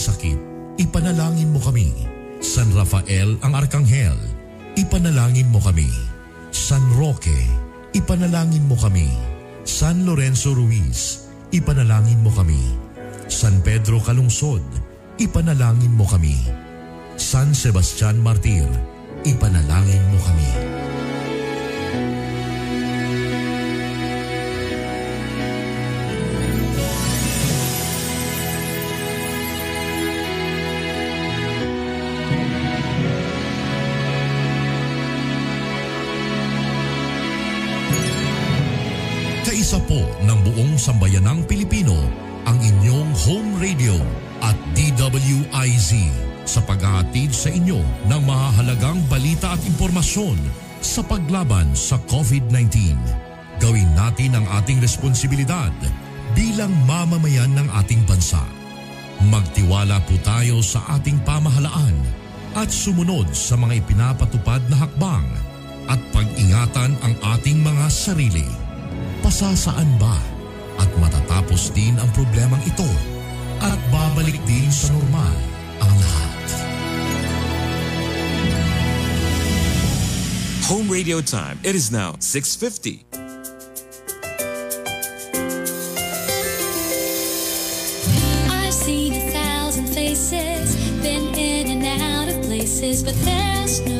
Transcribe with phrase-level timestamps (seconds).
[0.00, 0.38] sakit,
[0.80, 1.92] ipanalangin mo kami.
[2.40, 4.16] San Rafael ang Arkanghel,
[4.80, 5.92] ipanalangin mo kami.
[6.48, 7.36] San Roque,
[7.92, 9.12] ipanalangin mo kami.
[9.68, 12.58] San Lorenzo Ruiz, ipanalangin mo kami.
[13.28, 14.64] San Pedro Calungsod,
[15.20, 16.34] ipanalangin mo kami.
[17.20, 18.64] San Sebastian Martir,
[19.28, 20.50] ipanalangin mo kami.
[41.30, 41.94] Sambayanang Pilipino
[42.42, 43.94] ang inyong home radio
[44.42, 46.10] at DWIZ
[46.42, 47.78] sa paghahatid sa inyo
[48.10, 50.34] ng mahahalagang balita at impormasyon
[50.82, 52.98] sa paglaban sa COVID-19.
[53.62, 55.70] Gawin natin ang ating responsibilidad
[56.34, 58.42] bilang mamamayan ng ating bansa.
[59.30, 61.94] Magtiwala po tayo sa ating pamahalaan
[62.58, 65.26] at sumunod sa mga ipinapatupad na hakbang
[65.86, 68.48] at pag-ingatan ang ating mga sarili.
[69.22, 70.39] Pasasaan ba
[70.78, 72.86] at matatapos din ang problemang ito
[73.60, 75.36] at babalik din sa normal
[75.80, 76.38] ang lahat.
[80.70, 81.58] Home radio time.
[81.66, 83.02] It is now 6.50.
[88.48, 93.99] I've seen a thousand faces, been in and out of places, but there's no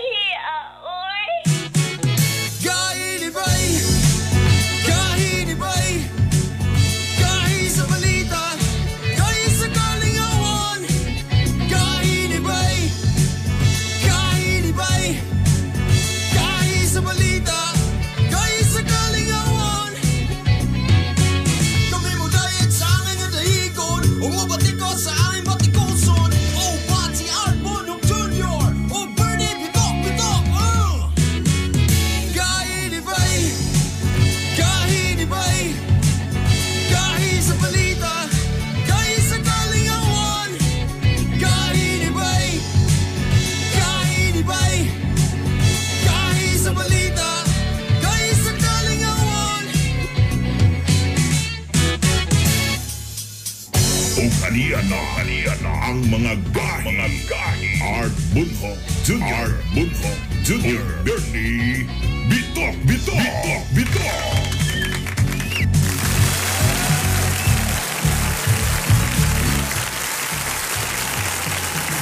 [54.51, 56.83] O kaniya na, kaniya na ang mga gahi.
[56.83, 57.71] Mga gahi.
[57.87, 58.75] Art Bunho,
[59.07, 59.47] Junior.
[59.47, 60.11] Art Bunho,
[60.43, 60.83] Junior.
[61.07, 61.87] Bernie,
[62.27, 63.15] Bitok, Bitok.
[63.15, 64.51] Bitok, Bitok.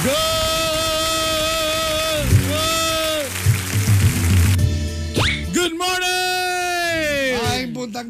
[0.02, 0.59] Good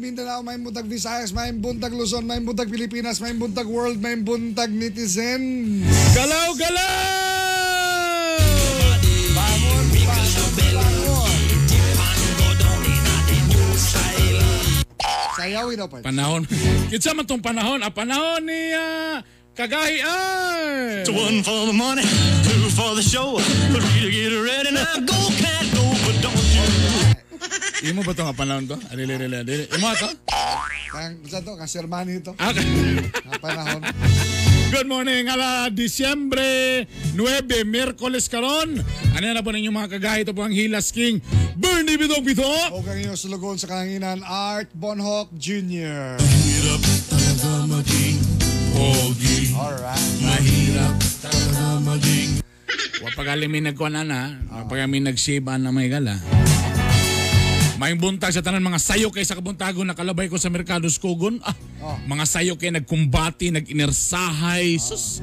[0.01, 4.73] Mindanao, may buntag Visayas, may buntag Luzon, may buntag Pilipinas, may buntag world, may buntag
[4.73, 5.85] netizen.
[6.17, 8.41] Galaw, galaw!
[9.37, 10.41] Bangon, bangon.
[15.37, 16.01] Sayawin daw pa.
[16.01, 16.49] Panahon.
[16.89, 17.85] Kitsa man tong panahon.
[17.85, 19.21] Ah, panahon ni ah,
[19.53, 21.05] Kagahi ay!
[21.13, 22.01] One for the money,
[22.41, 23.37] two for the show.
[23.69, 24.97] Three to get ready now.
[25.05, 25.40] Go,
[27.81, 28.77] Imo ba ito nga panahon to?
[28.93, 29.17] Adili.
[29.73, 30.05] Imo ato?
[30.93, 32.37] Kang sa to, kasi Armani ito.
[32.37, 32.53] Ah,
[33.41, 33.81] panahon.
[34.69, 36.85] Good morning, ala Disyembre
[37.17, 38.77] 9, Merkoles karon.
[39.17, 39.97] Ano na po ninyo mga?
[39.97, 41.25] Ito po ang Hilas King,
[41.57, 42.45] Bernie Bidog Bito.
[42.69, 46.21] O kang inyong sulugon sa kahanginan, Art Bonhoc Jr.
[46.21, 48.17] Hirap talaga maging
[48.77, 49.57] pogi.
[49.57, 50.21] Alright.
[50.21, 52.45] Mahirap talaga maging
[53.01, 56.21] Wa pag alim may nagkuhan na, wa pag amin nagsiba na may gala.
[57.81, 61.41] Maing buntag sa tanan mga sayo kay sa kabuntagon nakalabay ko sa merkado Skogon.
[61.41, 61.97] Ah, Oh.
[62.05, 64.77] mga sayo kay nagkumbati, nag-inersahay.
[64.77, 65.17] Sus.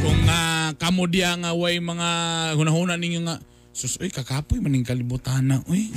[0.00, 2.08] Kung uh, kamo diya nga way mga
[2.56, 3.36] hunahuna ninyo nga
[3.68, 5.92] sus oy kakapoy maning kalibutan na oy.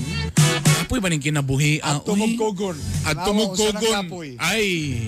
[0.84, 1.80] Kapoy maning kinabuhi.
[1.80, 2.76] At tumugkogon.
[3.08, 3.94] At usa ng tumugkogon.
[4.04, 4.30] kapoy.
[4.44, 5.00] Ay.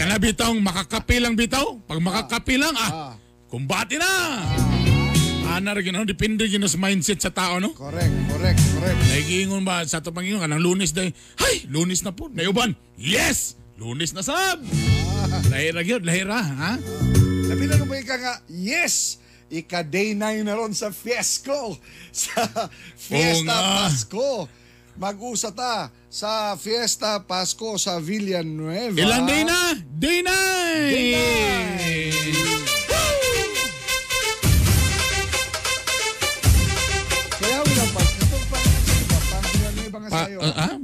[0.00, 1.76] Kana bitaw makakapi lang bitaw.
[1.84, 3.12] Pag makakapi lang ah.
[3.12, 3.14] Ah.
[3.52, 4.08] Kumbati na.
[5.54, 7.70] Maanar yun, ano, depende yun sa mindset sa tao, no?
[7.78, 8.98] Correct, correct, correct.
[9.06, 14.10] Nagigingon ba sa ito Panginoon, kanang lunes dahi, hay, lunes na po, nayuban, yes, lunes
[14.10, 14.58] na sab.
[14.58, 15.46] Ah.
[15.54, 16.74] Lahira yun, lahira, ha?
[16.74, 16.76] Ah.
[17.46, 21.78] Nabilan mo ba ika nga, yes, ika day 9 na ron sa fiesco,
[22.10, 22.66] sa
[22.98, 24.30] fiesta oh, Pasko.
[24.98, 28.94] Mag-usa ta sa Fiesta Pasko sa Villanueva.
[28.94, 29.74] Ilang day na?
[29.74, 30.90] Day 9!
[30.90, 31.06] Day
[32.50, 32.53] 9!
[40.34, 40.50] Sa'yo.
[40.50, 40.74] uh, ah?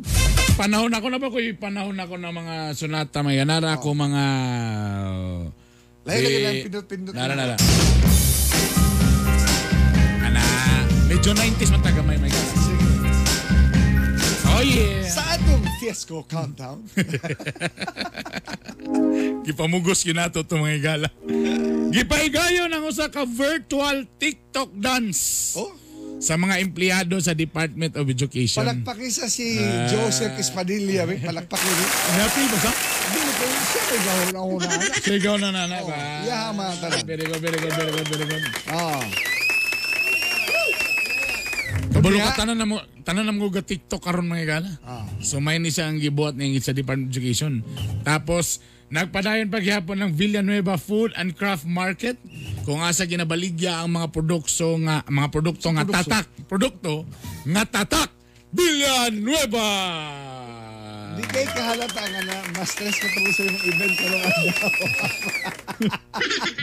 [0.54, 4.24] Panahon ako na ba ko panahon ako ng mga sonata may ganara ako mga
[6.06, 7.12] lagi eh, lang pindot-pindot.
[7.12, 7.56] Nara nara.
[10.22, 10.42] Ana,
[11.10, 12.30] medyo 90s man taga may may.
[12.30, 12.86] Sige.
[14.50, 15.10] Oh yeah.
[15.10, 16.86] Sa atong Fiesco countdown.
[19.46, 21.08] Gipamugos yun nato itong mga igala.
[21.90, 25.74] Gipaigayo ng usa ka virtual TikTok dance oh,
[26.20, 28.60] sa mga empleyado sa Department of Education.
[28.60, 29.88] palakpakin sa si Ah.
[29.88, 31.08] Joseph Espadilla.
[31.08, 31.16] eh.
[31.18, 31.74] Palakpakin.
[32.14, 32.70] Happy ba sa?
[32.70, 34.00] Hindi ko siya may
[34.30, 34.68] ako na.
[35.00, 35.96] Sigaw na nana Oh, ba?
[36.22, 37.00] yaman tanan.
[37.02, 38.44] Very good, very good, very good, very good.
[38.68, 39.00] Ah.
[41.90, 44.70] Kabalo ka tanan na mo tanan na mo ga TikTok karon mga igala.
[44.84, 45.04] Ah.
[45.18, 47.64] So may ni siya ang gibuhat ng sa Department of Education.
[48.04, 52.18] Tapos nagpadayon paghapon ng Villanueva Food and Craft Market
[52.66, 57.06] kung asa ginabaligya ang mga produkto nga mga produkto nga tatak, produkto
[57.46, 58.10] nga tatak.
[58.50, 59.70] Villanueva.
[61.16, 64.22] Di kay kahalata nga na mas stress ka tungkol sa yung event ka lang.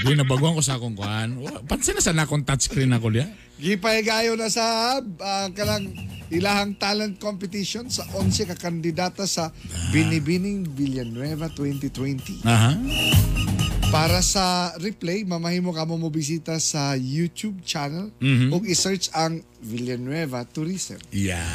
[0.04, 1.42] Di nabaguan ko sa akong kuan.
[1.66, 3.27] Pansin na sa nakong touchscreen ako diya.
[3.58, 5.89] Gipahigayo na sa ah, kanang
[6.30, 9.50] ilahang talent competition sa 11 ka kandidata sa
[9.89, 12.44] Binibining Villanueva 2020.
[12.46, 12.72] Aha.
[13.88, 18.51] Para sa replay, mamahimo ka mo bisita sa YouTube channel Mhm.
[18.51, 21.00] ug i-search ang Villanueva Tourism.
[21.10, 21.48] Yeah.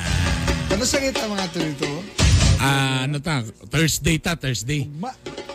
[0.72, 2.21] Kano sa kita mga turito?
[2.62, 3.42] Ah, ano ta?
[3.66, 4.86] Thursday ta, Thursday.
[4.86, 5.10] Ma,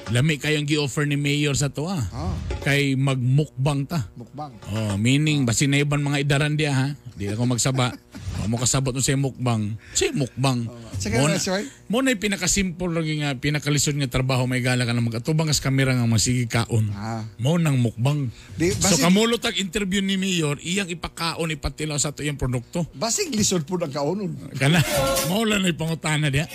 [0.08, 2.04] Lami kayong gi-offer ni Mayor sa to ah.
[2.12, 4.08] ah, Kay magmukbang ta.
[4.14, 4.52] mukbang.
[4.70, 6.88] Oh, meaning basi na ibang mga idaran diya ha.
[7.16, 7.92] Di ako magsaba.
[8.38, 9.74] O mo kasabot mo sa mukbang.
[9.92, 10.70] Sa mukbang.
[10.98, 11.42] Sige, Mo na-.
[11.88, 15.92] Mo na pinakasimple lang nga, pinakalisod nga trabaho may gala ka na magatubang as kamera
[15.92, 16.92] nga masigi kaon.
[16.92, 17.24] Ah.
[17.38, 18.30] Mo nang mukbang.
[18.54, 22.86] Di, so basi- kamulot ang interview ni Mayor, iyang ipakaon ipatilaw sa to yung produkto.
[22.92, 24.32] Basig lisod po ng kaunon.
[24.54, 24.84] Kana,
[25.28, 26.46] mo lang na ipangutana diya.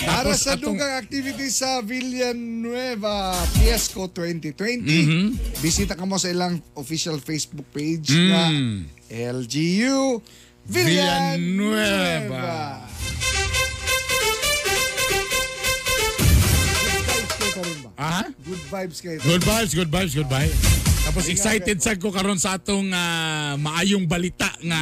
[0.00, 5.26] Para sa atong- dugang activity sa Villanueva Fiesco 2020, Mhm.
[5.58, 8.28] bisita ka mo sa ilang official Facebook page Mm.
[8.28, 8.40] na
[9.10, 10.22] LGU
[10.66, 11.40] Villanueva.
[11.40, 12.88] Villanueva.
[18.50, 19.18] Good vibes kayo?
[19.20, 19.22] Ah?
[19.22, 19.28] Good vibes.
[19.28, 20.58] Good vibes, good vibes, good vibes.
[21.00, 24.80] Tapos excited sad ko karon sa atong ah, maayong balita nga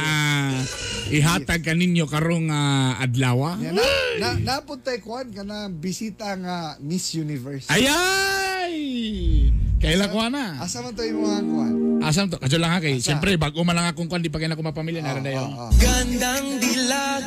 [1.09, 3.57] ihatag kaninyo karong uh, adlaw.
[3.59, 3.85] Yan, na,
[4.21, 7.65] na, napuntay kuan ka na bisita nga Miss Universe.
[7.69, 9.49] Ayay!
[9.81, 10.61] Kaila ko na.
[10.61, 11.88] Asa man to mga kuan?
[11.99, 12.37] Asam to?
[12.37, 12.97] Kadyo lang ha kay.
[12.97, 14.99] Siyempre, bago man lang akong kwan, di pa kayo na kumapamilya.
[14.99, 15.49] Nara na yun.
[15.49, 15.71] Ah, ah.
[15.75, 17.25] Gandang dilag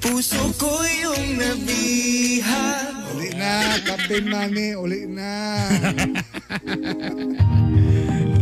[0.00, 3.52] Puso ko yung nabihag Uli na,
[3.84, 5.60] Captain Manny, uli na.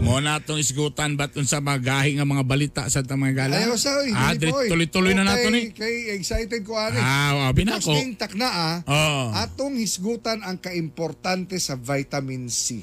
[0.00, 3.54] Mo na itong isgutan ba't sa mga gahi nga mga balita sa itong mga gala?
[3.58, 4.68] Ayaw sa oy, Ah, dili dili- po, oy.
[4.70, 5.60] tuloy-tuloy na Okay, nato ni.
[5.70, 6.96] Kay excited ko ani.
[6.96, 7.92] Ah, wabi na ako.
[7.92, 8.76] Posting takna ah.
[8.86, 9.22] Oo.
[9.34, 12.80] Atong hisgutan ang kaimportante sa vitamin C.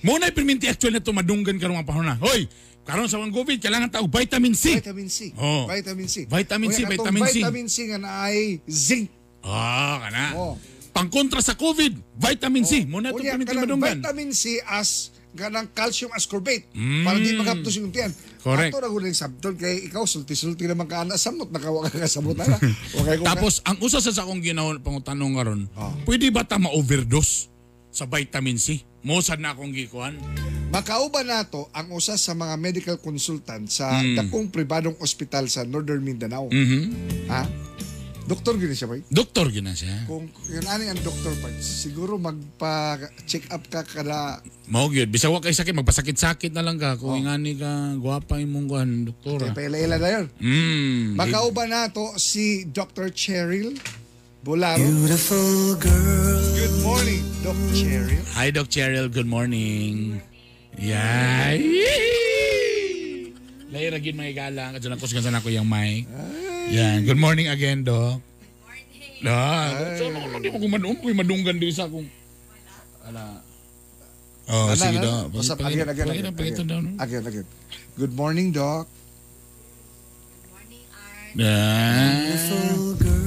[0.00, 2.16] Mo na ipilminti actual na ito madunggan karong mga panahon na.
[2.22, 2.46] Hoy,
[2.86, 4.78] karon sa mga COVID, kailangan tao vitamin C.
[4.78, 5.34] Vitamin C.
[5.34, 5.66] Oh.
[5.66, 6.14] Vitamin C.
[6.24, 7.36] Vitamin C, vitamin C.
[7.42, 9.10] Vitamin C nga naay zinc.
[9.42, 10.24] Ah, kana.
[10.38, 10.54] Oh.
[10.94, 12.86] Pangkontra sa COVID, vitamin C.
[12.86, 13.98] Mo na ito kanang madunggan.
[14.02, 16.66] vitamin C as ganang calcium ascorbate
[17.04, 18.10] para di magaptos yung tiyan.
[18.10, 18.42] Mm.
[18.42, 18.72] Correct.
[18.74, 22.48] Ato na guling sabton kay ikaw sulti-sulti naman ka ana samot nakawa ka kasabot na.
[22.98, 23.20] Okay.
[23.22, 25.92] Tapos, ang usa sa akong ginahon pangutanong karon, Ah.
[26.02, 27.46] pwede ba ta ma-overdose
[27.90, 28.82] sa vitamin C?
[29.00, 30.18] Mo sad na akong gikuan.
[30.68, 34.16] Makauban nato ang usa sa mga medical consultant sa Mm.
[34.20, 36.52] dakong pribadong ospital sa Northern Mindanao.
[36.52, 36.82] Mhm.
[37.26, 37.42] Ha?
[38.28, 39.00] Doktor gini siya, boy.
[39.08, 40.04] Doktor gina siya.
[40.04, 45.40] Kung yun ani ang doktor pa, siguro magpa-check up ka kada Mao gyud bisag wa
[45.40, 49.56] kay sakit magpasakit-sakit na lang ka kung ingani ka gwapa imong kuan doktora.
[49.56, 50.26] paila-ila na yun.
[50.36, 51.16] Mm.
[51.16, 53.08] Makauban na to si Dr.
[53.08, 53.72] Cheryl
[54.46, 54.78] Bularo.
[54.78, 56.42] Beautiful girl.
[56.54, 58.22] Good morning, Doc Cheryl.
[58.38, 59.10] Hi, Doc Cheryl.
[59.10, 60.22] Good morning.
[60.78, 61.58] Yeah.
[63.74, 64.78] Layo na gid may galang.
[64.78, 66.06] Adyan ako sa ko yung mic.
[66.70, 67.02] Yan.
[67.02, 68.22] Good morning again, Doc.
[68.22, 69.26] Good morning.
[69.26, 69.70] Doc.
[69.98, 70.96] So, no, no, di mo kumanong.
[71.02, 72.06] Kung madunggan din sa akong...
[73.10, 73.42] Ala.
[74.46, 75.34] Oh, Ala, sige, Doc.
[75.34, 77.46] Basta again, again, again, again, again, again.
[77.98, 78.86] Good morning, Doc.
[78.86, 81.34] Good morning, Art.
[81.34, 82.06] Yeah.
[82.22, 83.17] Beautiful girl.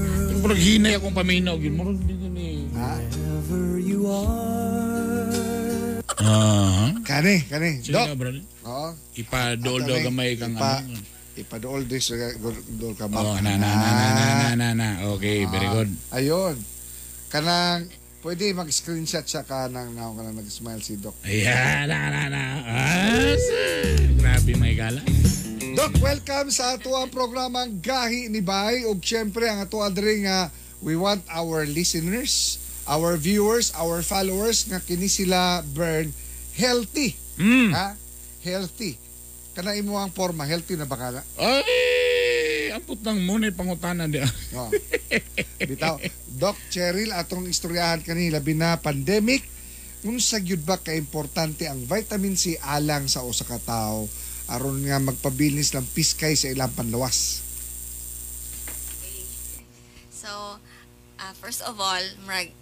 [0.41, 2.65] Pero hinay akong paminaw, rin din ni.
[2.73, 6.01] Wherever you are.
[6.17, 6.89] Ah.
[7.05, 7.81] Kani, kani.
[7.85, 8.05] Sige Doc.
[8.09, 8.41] na, brother.
[8.65, 8.89] Oo.
[9.17, 10.97] Ipa-dool daw gamay kang ipa, ano.
[11.37, 12.09] Ipa-dool this,
[12.77, 14.87] dool ka Oh, na na na na na na na na.
[15.17, 15.89] Okay, very good.
[16.09, 16.57] Ayun.
[17.29, 17.85] Kanang,
[18.25, 21.13] pwede mag-screenshot siya ka nang now ka nang nag-smile si Doc.
[21.21, 22.43] Ayan, na na na.
[22.65, 23.37] Ah.
[24.17, 25.05] Grabe may gala.
[25.71, 28.83] Doc, welcome sa ato ang programang Gahi ni Bay.
[28.83, 30.51] ug syempre ang ato adre nga
[30.83, 32.59] we want our listeners,
[32.91, 36.11] our viewers, our followers nga kini sila burn
[36.59, 37.15] healthy.
[37.39, 37.71] Mm.
[37.71, 37.95] Ha?
[38.43, 38.99] Healthy.
[39.55, 41.23] Kana imo ang forma, healthy na ba kana?
[41.39, 44.19] Ay, amput ng muna pangutanan di.
[44.51, 44.67] Oh.
[45.71, 46.03] Bitaw.
[46.35, 49.47] Doc Cheryl, atong istoryahan kani labi na pandemic.
[50.03, 54.11] Unsa gyud ba ka importante ang vitamin C alang sa usa ka tawo
[54.51, 57.39] aron nga magpabilis ng piskay sa ilang panlawas?
[60.11, 60.61] So,
[61.17, 62.53] uh, first of all, murag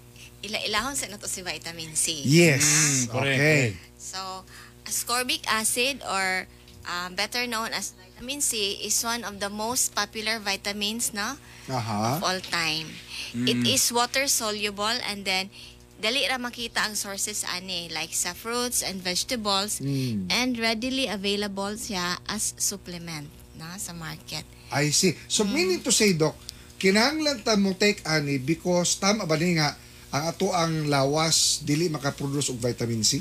[0.46, 2.24] ila-ilahon sa nato si vitamin C.
[2.24, 2.64] Yes.
[2.64, 3.64] Mm, correct, okay.
[4.00, 4.48] So,
[4.88, 6.48] ascorbic acid or
[6.88, 11.36] uh, better known as vitamin C is one of the most popular vitamins na
[11.68, 12.16] Aha.
[12.16, 12.96] of all time.
[13.30, 15.54] It is water soluble and then
[16.00, 20.32] dali ra makita ang sources ani like sa fruits and vegetables Mm.
[20.32, 24.48] and readily available siya as supplement na sa market.
[24.72, 25.20] I see.
[25.28, 26.40] So meaning to say, Doc,
[26.80, 29.76] kinahanglan ta mo take ani because tama ba ni nga
[30.10, 33.20] ang ato ang lawas dili makaproduce og vitamin C.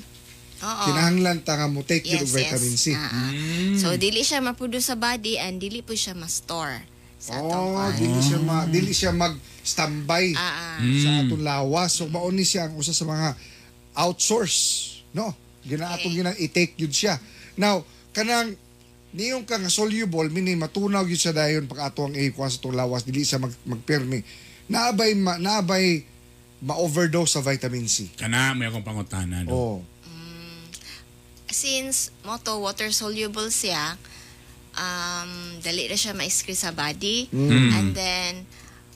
[0.59, 0.85] Oo.
[0.87, 2.83] Kinahanglan ta nga mo take yun og Yes, vitamin yes.
[2.83, 2.87] C.
[2.95, 3.31] Ah, ah.
[3.75, 6.87] So dili siya ma-produce sa body and dili po siya ma-store
[7.19, 10.79] sa atong Oh, dili siya ma, dili siya mag standby Ah, ah.
[10.79, 11.91] sa atong lawas.
[11.93, 13.35] So mao ni siya ang usa sa mga
[13.95, 14.57] outsource,
[15.13, 15.35] no?
[15.61, 16.19] Gina atong Okay.
[16.19, 17.19] ginang i-take yun siya.
[17.55, 18.55] Now, kanang
[19.11, 22.77] niyong ka nga soluble mini matunaw yun siya dayon pag ato ang ikuha sa atong
[22.77, 24.23] lawas dili siya mag magpermi.
[24.69, 26.05] Naabay ma, naabay
[26.61, 28.11] ma-overdose sa vitamin C.
[28.15, 29.45] Kana may akong pangutanan.
[29.45, 29.53] do.
[29.53, 29.79] Oh.
[31.49, 33.97] Since moto water soluble siya,
[34.79, 37.27] um, dali na siya ma-excrete sa body.
[37.29, 37.69] Mm.
[37.75, 38.33] And then,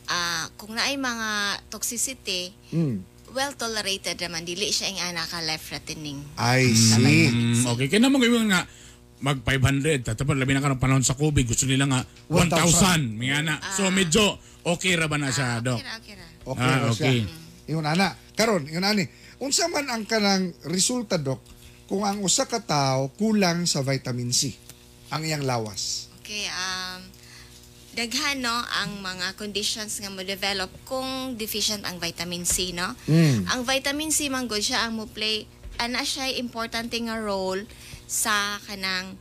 [0.07, 1.29] ah, kung naay mga
[1.69, 3.03] toxicity, Mm.
[3.31, 4.45] well tolerated naman.
[4.45, 6.23] Dili siya yung ana ka life-threatening.
[6.37, 7.29] I see.
[7.29, 8.63] Mm, okay, kaya naman ngayon nga
[9.19, 13.47] mag 500 tatapos labi na ka ng panahon sa COVID gusto nila nga 1,000 mga
[13.47, 14.35] na so medyo
[14.67, 16.27] okay ra ba na siya dok Okay ra, okay ra.
[16.43, 17.07] Okay, Ah, ra siya.
[17.07, 17.19] okay.
[17.71, 18.19] Ingon ana.
[18.35, 19.07] Karon, ingon ani.
[19.39, 21.39] Unsa man ang kanang resulta dok
[21.87, 24.59] kung ang usa ka tawo kulang sa vitamin C
[25.13, 26.09] ang iyang lawas.
[26.25, 27.05] Okay, um,
[27.93, 32.97] daghan no ang mga conditions nga mo develop kung deficient ang vitamin C no.
[33.05, 33.45] Mm.
[33.53, 35.45] Ang vitamin C man gud siya ang mo play
[35.77, 37.69] ana siya importante nga role
[38.09, 39.21] sa kanang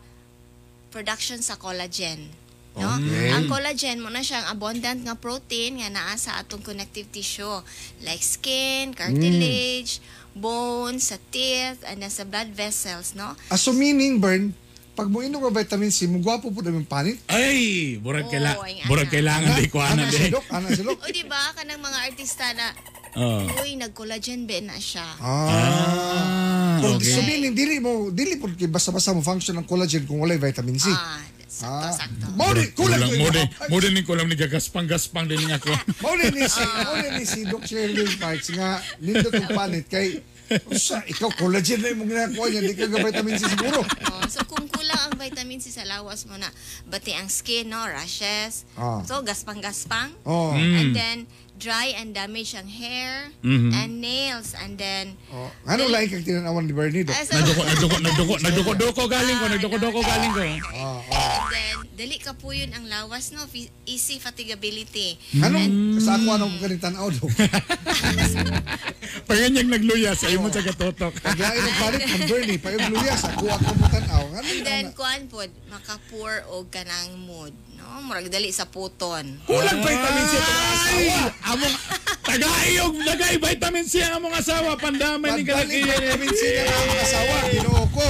[0.96, 2.32] production sa collagen.
[2.72, 2.88] No?
[2.88, 3.36] Okay.
[3.36, 7.60] Ang collagen mo na siyang abundant nga protein nga naa sa atong connective tissue
[8.00, 10.00] like skin, cartilage,
[10.32, 13.36] bones, sa teeth, and sa blood vessels, no?
[13.52, 14.56] Aso meaning burn
[14.92, 17.18] pag mo inom ka vitamin C, mo gwapo po namin panit.
[17.32, 18.52] ay burag Oo, kaila
[18.92, 19.14] burag ana.
[19.14, 21.00] kailangan di ko ana di si Dok, ana si Dok.
[21.00, 22.76] O di ba kanang mga artista na
[23.16, 25.08] oh uy nag-collagen ba na siya.
[25.20, 25.48] Ah.
[25.48, 27.14] ah Okay.
[27.14, 30.82] So okay meaning dili mo dili po basta-basta mo function ang collagen kung walay vitamin
[30.82, 30.90] C.
[30.90, 31.94] Ah, sakto Ah.
[31.94, 32.26] sakto.
[32.34, 33.78] Mao di kulang mo ko.
[34.08, 35.70] ko lang ni gagaspang gaspang din nga ko
[36.02, 39.86] Mao din ni si mao din ni si Doc Shirley Parks nga nindot ang panit
[39.86, 40.20] kay
[40.68, 43.80] Usa, ikaw collagen na yung ginagawa niya, di ka ga vitamin C siguro.
[44.12, 46.52] Oh, so kung kulang ang vitamin C sa lawas mo na
[46.84, 48.68] bati ang skin no, rashes.
[48.76, 49.00] Ah.
[49.08, 50.12] So gaspang-gaspang.
[50.28, 50.52] Oh.
[50.52, 51.32] And then
[51.62, 55.46] dry and damage ang hair and nails and then oh.
[55.64, 57.14] Ano lain kang tinanawan ni Bernie, Doc?
[57.14, 60.42] Ah, so, nagduko nagduko nagduko nagduko doko galing ko nagduko doko galing ko
[60.74, 61.40] Oh, oh.
[61.54, 63.46] then, dali ka po yun ang lawas, no?
[63.46, 65.22] Fi- Easy fatigability.
[65.38, 67.30] Anong, sa ako anong ganit tanaw do?
[69.30, 71.14] Paganyang nagluya sa imo sa katotok.
[71.20, 74.24] Kaya nagpalit ang Bernie, pa yung luyas, ako ako mo tanaw.
[74.34, 78.06] Ano And then, kuan po, makapur o kanang mood, no?
[78.06, 79.26] Murag dali sa puton.
[79.44, 81.20] Kulang vitamin C ang asawa.
[81.52, 81.76] Among
[82.22, 84.78] tagayog, nagay vitamin C ang among asawa.
[84.78, 85.82] Pandamay ni kalaki.
[85.82, 88.08] vitamin C na ang mga asawa, ginoo ko.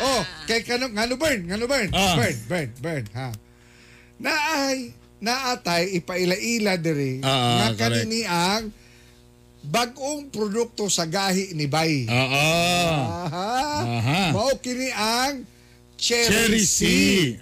[0.00, 2.14] Oh, kay kanong, ngano burn, ngano burn, Ah.
[2.14, 3.28] burn, burn, burn, ha.
[4.14, 8.70] Naay, naatay, ipaila-ila diri, Ah, ah, nga kanini ang
[9.64, 12.04] bagong produkto sa gahi ni Bay.
[12.04, 12.48] Oo.
[13.24, 13.52] Aha.
[13.80, 14.22] Aha.
[14.36, 15.48] Mao kini ang
[16.04, 16.68] Cherry, Cherry C.
[16.68, 16.82] C.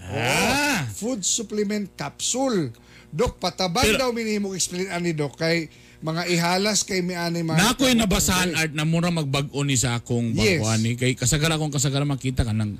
[0.06, 0.86] Ah.
[0.92, 2.70] Food supplement capsule.
[3.10, 5.66] Dok, patabang Pero- daw minimo explain ani Dok kay
[5.98, 9.94] mga ihalas kay mi ani mga Na ako'y nabasahan art na mura magbag-o ni sa
[9.94, 10.62] akong Yes.
[10.62, 12.78] bakuan ni kay kasagara akong kasagara makita ka ng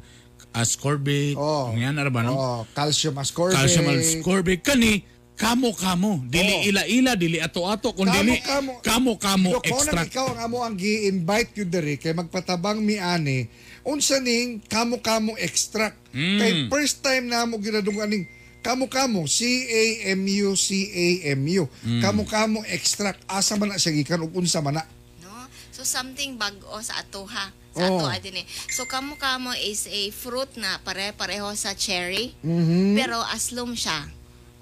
[0.52, 1.34] ascorbate.
[1.34, 1.74] Oh.
[1.74, 2.32] Yan ara ba no?
[2.32, 3.58] Oh, calcium ascorbate.
[3.58, 5.02] Calcium ascorbate kani
[5.34, 6.68] kamo kamo dili Oh.
[6.70, 8.72] ila-ila dili ato-ato kun Kamo, dili kamo.
[8.80, 10.12] kamo kamo nang extract.
[10.12, 13.48] ikaw ang amo ang gi-invite you diri kay magpatabang mi ani
[13.82, 15.98] unsa ning kamo-kamo extract.
[16.14, 16.38] Mm.
[16.38, 18.24] Kay first time na mo ginadungan ning
[18.62, 21.66] kamo-kamo C A M U C A M U.
[21.82, 22.00] Mm.
[22.02, 24.84] Kamo-kamo extract asa man na siya gikan ug unsa man na.
[25.22, 25.34] No?
[25.74, 27.50] So, something bago sa ato ha.
[27.74, 28.04] Sa Oh.
[28.04, 28.46] ato adin eh.
[28.70, 32.36] So, kamo-kamo is a fruit na pare-pareho sa cherry.
[32.46, 32.94] Mhm.
[32.94, 34.06] Pero aslom siya.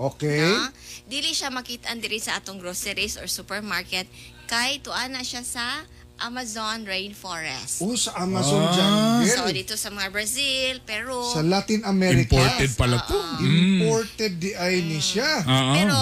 [0.00, 0.40] Okay.
[0.40, 0.72] Na?
[1.04, 4.08] Dili siya makita diri sa atong groceries or supermarket.
[4.48, 5.84] Kay tuana siya sa
[6.20, 7.80] Amazon rainforest.
[7.80, 8.72] Oh, sa Amazon Ah.
[8.72, 9.26] jungle.
[9.26, 11.24] So, dito sa mga Brazil, Peru.
[11.26, 12.36] sa Latin America.
[12.36, 13.16] Imported pala to.
[13.40, 15.40] Imported di ay ni siya.
[15.40, 15.72] Oo.
[15.74, 15.96] Pero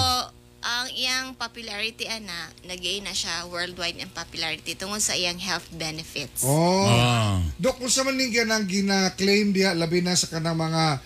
[0.61, 6.42] ang iyang popularity ana, nag-gain na siya worldwide ang popularity tungod sa iyang health benefits.
[6.42, 6.83] Oh.
[6.85, 7.38] Ah.
[7.57, 10.98] Dok, kung sa man ning ganang gina-claim diha labi na sa kanang mga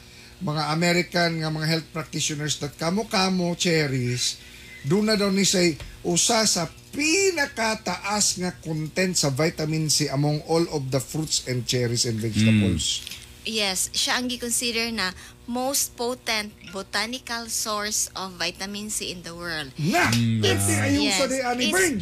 [0.43, 4.41] mga American nga mga health practitioners that kamo-kamo cherries
[4.87, 10.69] doon na daw ni say usa sa pinakataas nga content sa vitamin C among all
[10.75, 13.01] of the fruits and cherries and vegetables.
[13.43, 15.11] Yes, siya ang gi-consider na
[15.51, 19.75] most potent botanical source of vitamin C in the world.
[19.83, 20.63] Na, yes.
[20.71, 21.95] ayun Yes, sa di ani it's burn.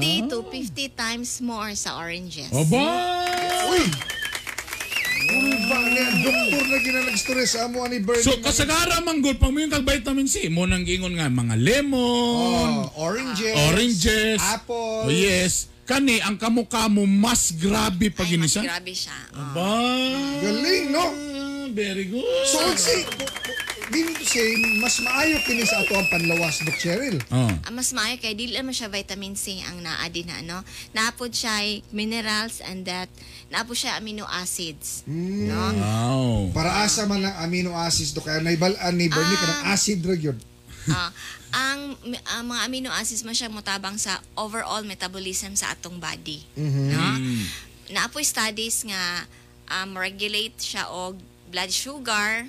[0.00, 2.48] 30 to 50 times more sa oranges.
[2.48, 2.88] Aba!
[3.68, 3.84] Uy.
[5.18, 8.22] Uy, ba niya doktor na ginanagstorya sa amo ani burn.
[8.22, 12.86] So kasagara manggol pag mo yung kag vitamin C mo nang giingon nga mga lemon,
[12.86, 15.04] oh, oranges, oranges, apples.
[15.04, 15.54] Oh yes.
[15.88, 18.60] Kani ang kamo-kamo mas grabe pag Ay, mas inisa.
[18.60, 19.16] grabe siya.
[19.32, 19.56] Oh.
[19.56, 19.72] Ba?
[20.44, 21.04] Galing, no?
[21.72, 22.44] Very good.
[22.44, 23.08] So, si,
[23.88, 27.18] dili to say, mas maayo kini sa ato ang panlawas, Dok Cheryl.
[27.32, 27.48] Oh.
[27.48, 30.60] Ang mas maayo kay dili man siya vitamin C ang naa din na no.
[30.92, 33.08] Naapod siya ay minerals and that
[33.48, 35.04] naapod siya amino acids.
[35.08, 35.48] Hmm.
[35.48, 35.60] No?
[35.74, 36.32] Wow.
[36.52, 38.28] Para asa man ang amino acids, Dok.
[38.28, 40.38] Kaya naibalaan ni Bernie ka ng acid ra yun.
[40.88, 41.12] Ah,
[41.52, 42.00] ang,
[42.32, 46.44] ang mga amino acids mo siya motabang sa overall metabolism sa atong body.
[46.56, 47.08] No?
[47.92, 49.28] Naapoy studies nga
[49.68, 52.48] um, regulate siya og blood sugar.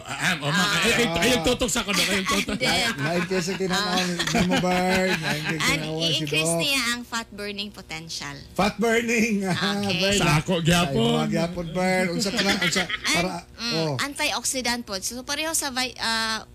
[0.00, 2.54] Ah, oh, ma- ay, ay, ayun tutok sa kodo, ayun tutok.
[2.54, 6.60] And then, Nain kasi tinanaw ni mo, kasi and tinawa si i-increase Doc.
[6.60, 8.36] niya ang fat burning potential.
[8.52, 9.42] Fat burning.
[9.48, 9.98] ah, Okay.
[9.98, 10.18] Bird.
[10.18, 11.12] Sa ako Ay, gyapon.
[11.16, 12.06] mga gyapon, Bird.
[12.10, 13.94] Unsa ka na, unsa, para, Mm, oh.
[13.98, 14.94] Antioxidant po.
[14.98, 16.46] So pareho sa vi- ah,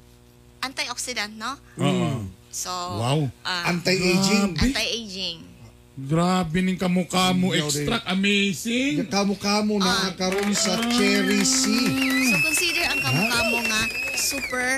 [0.60, 1.52] antioxidant, no?
[1.78, 2.24] Oo.
[2.50, 3.20] So, Wow.
[3.42, 4.54] ah, Anti-aging.
[4.56, 5.40] anti-aging.
[5.94, 9.06] Grabe ning kamo-kamo Yaw, extract amazing.
[9.06, 11.70] Kamo-kamo na ang karon sa cherry C.
[12.34, 13.82] So consider ang kamo-kamo nga
[14.18, 14.70] super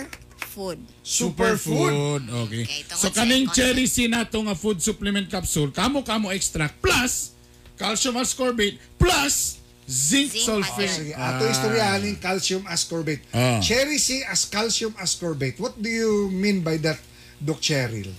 [0.51, 0.79] food.
[1.07, 2.19] Superfood.
[2.27, 2.67] Okay.
[2.67, 3.55] Okay, tungod So sa kaning economy.
[3.55, 7.31] cherry C nato nga food supplement capsule, kamo-kamo extract plus
[7.79, 10.91] calcium ascorbate plus zinc, Zinc sulfate.
[10.91, 13.23] Sige, ato istoryahan ng calcium ascorbate.
[13.31, 13.63] Ah.
[13.63, 15.63] Cherry C as calcium ascorbate.
[15.63, 16.99] What do you mean by that,
[17.39, 18.11] Doc Cheryl?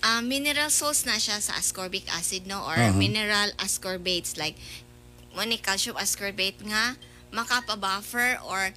[0.00, 2.62] Ah, mineral salts na siya sa ascorbic acid, no?
[2.62, 2.94] Or Uh-huh.
[2.94, 4.36] mineral ascorbates.
[4.36, 4.54] Like,
[5.32, 6.94] mo ni calcium ascorbate nga,
[7.30, 8.70] makapa-buffer or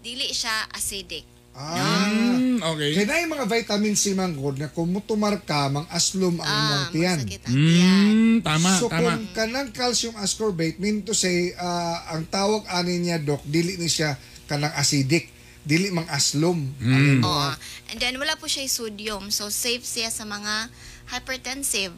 [0.00, 1.26] dili siya acidic.
[1.52, 2.06] Ah.
[2.38, 2.94] Mm, okay.
[2.94, 6.54] Kaya na yung mga vitamin C manggod nga kung mutumar ka, mang aslom ang imong
[6.70, 7.18] Ah, ang tiyan.
[7.50, 9.18] Mm, tama, so tama.
[9.18, 13.90] kung kanang calcium ascorbate, mean to say, ah, ang tawag ani niya, Doc, dili ni
[13.90, 14.14] siya
[14.46, 15.34] kanang acidic.
[15.68, 16.64] Dili mang aslom.
[16.80, 17.20] Mm.
[17.20, 17.50] Oo.
[17.92, 19.28] And then, wala po siya sodium.
[19.28, 20.72] So, safe siya sa mga
[21.12, 21.92] hypertensive.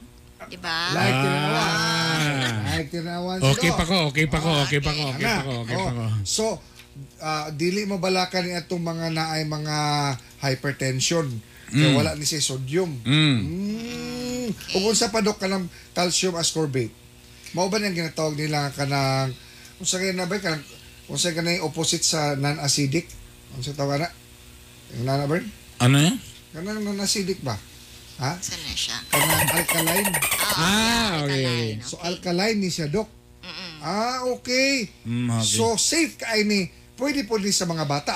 [0.50, 0.90] Di ba?
[0.90, 1.70] Like tinawan.
[1.70, 2.58] Ah.
[2.74, 5.52] Like tinawan si Okay pa ko, okay pa ko, okay pa ko, okay pa ko,
[5.62, 6.04] okay pa ko.
[6.24, 6.44] So,
[7.20, 9.76] ah, dili mo balakan ni atong mga naay mga
[10.40, 11.28] hypertension.
[11.70, 12.90] Kaya wala ni siya sodium.
[13.06, 13.38] Mm.
[13.46, 14.48] Mm.
[14.74, 16.90] Ug unsa pa dok kanang calcium ascorbate?
[17.54, 19.30] Mao ba nang ginatawag nila kanang
[19.78, 20.66] unsa kay na ba kanang
[21.06, 23.19] unsa kanang opposite sa non-acidic?
[23.54, 24.08] Ang sa tawa na?
[24.94, 25.46] Yung nana Bern?
[25.78, 26.16] Ano yan?
[26.50, 27.54] Kanang nanasidik ba?
[28.20, 28.36] Ha?
[28.36, 28.96] Saan na siya?
[29.08, 30.12] Kanang alkaline.
[30.52, 33.08] Ah, okay, alkaline, So alkaline ni siya, Dok.
[33.80, 34.92] Ah, okay.
[35.08, 35.56] Mm, okay.
[35.56, 36.68] So safe ka ni
[37.00, 38.12] pwede po din sa mga bata.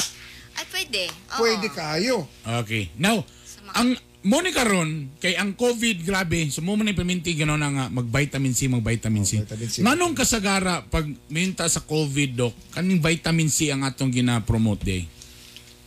[0.55, 1.09] Ay, pwede.
[1.09, 1.39] Oo.
[1.41, 2.29] Pwede kayo.
[2.61, 2.93] Okay.
[3.01, 3.89] Now, mga- ang
[4.25, 8.09] mo ni karon kay ang COVID grabe so mo man implementing gano na nga mag
[8.09, 9.37] vitamin C mag vitamin C.
[9.37, 9.81] Oh, vitamin C.
[9.81, 15.05] Nganong kasagara pag minta sa COVID dok kaning vitamin C ang atong gina-promote day.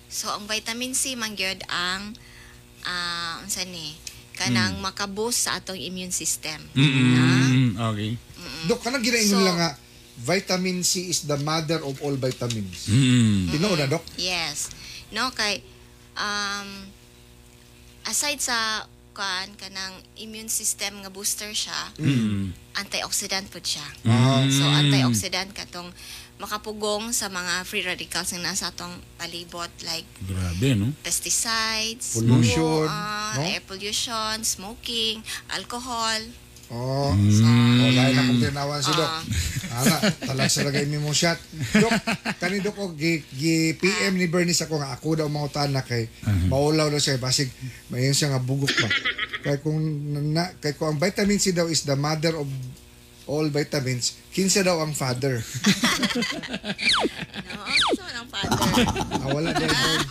[0.07, 2.15] So, ang vitamin C, mangyod ang,
[2.83, 3.95] ah, ang saan ni,
[4.37, 6.61] kanang makaboost sa atong immune system.
[6.77, 7.25] Na?
[7.49, 8.11] Mm, okay.
[8.69, 9.71] Dok, kanang ginaingon So- lang nga,
[10.17, 12.85] vitamin C is the mother of all vitamins.
[12.87, 13.49] Mm.
[13.49, 14.05] Tinuo na, Dok?
[14.17, 14.69] Yes.
[15.09, 15.61] No, kay,
[16.13, 16.69] um,
[18.05, 18.85] aside sa,
[19.17, 22.53] kan, kanang immune system nga booster siya, Mm.
[22.77, 23.85] antioxidant po siya.
[24.05, 24.45] Ah.
[24.45, 25.89] So, antioxidant katong
[26.38, 30.93] makapugong sa mga free radicals nga nasa atong palibot like Grabe no.
[31.02, 33.41] pesticides, Pollution, ah, no?
[33.41, 36.21] air pollution, smoking, alcohol.
[36.67, 37.80] Oh, Mm.
[37.80, 39.08] oh lain na kong tinawan si Dok.
[39.08, 39.23] Ah.
[39.80, 41.39] Ana, talag sa lagay mo shot.
[41.71, 41.95] Dok,
[42.43, 46.12] kani Dok, og gi, gi PM ni Bernice ako nga ako daw mga utana kay
[46.52, 47.47] maulaw daw siya basig
[47.88, 48.89] mayon siya nga bugok ba.
[49.47, 49.80] Kay kung
[50.36, 52.47] na, kay kung ang vitamin C daw is the mother of
[53.27, 55.39] all vitamins, kinsa daw ang father.
[57.47, 57.63] No?
[57.93, 58.57] So, ang father.
[59.35, 59.67] Wala din.
[59.67, 60.01] Bern.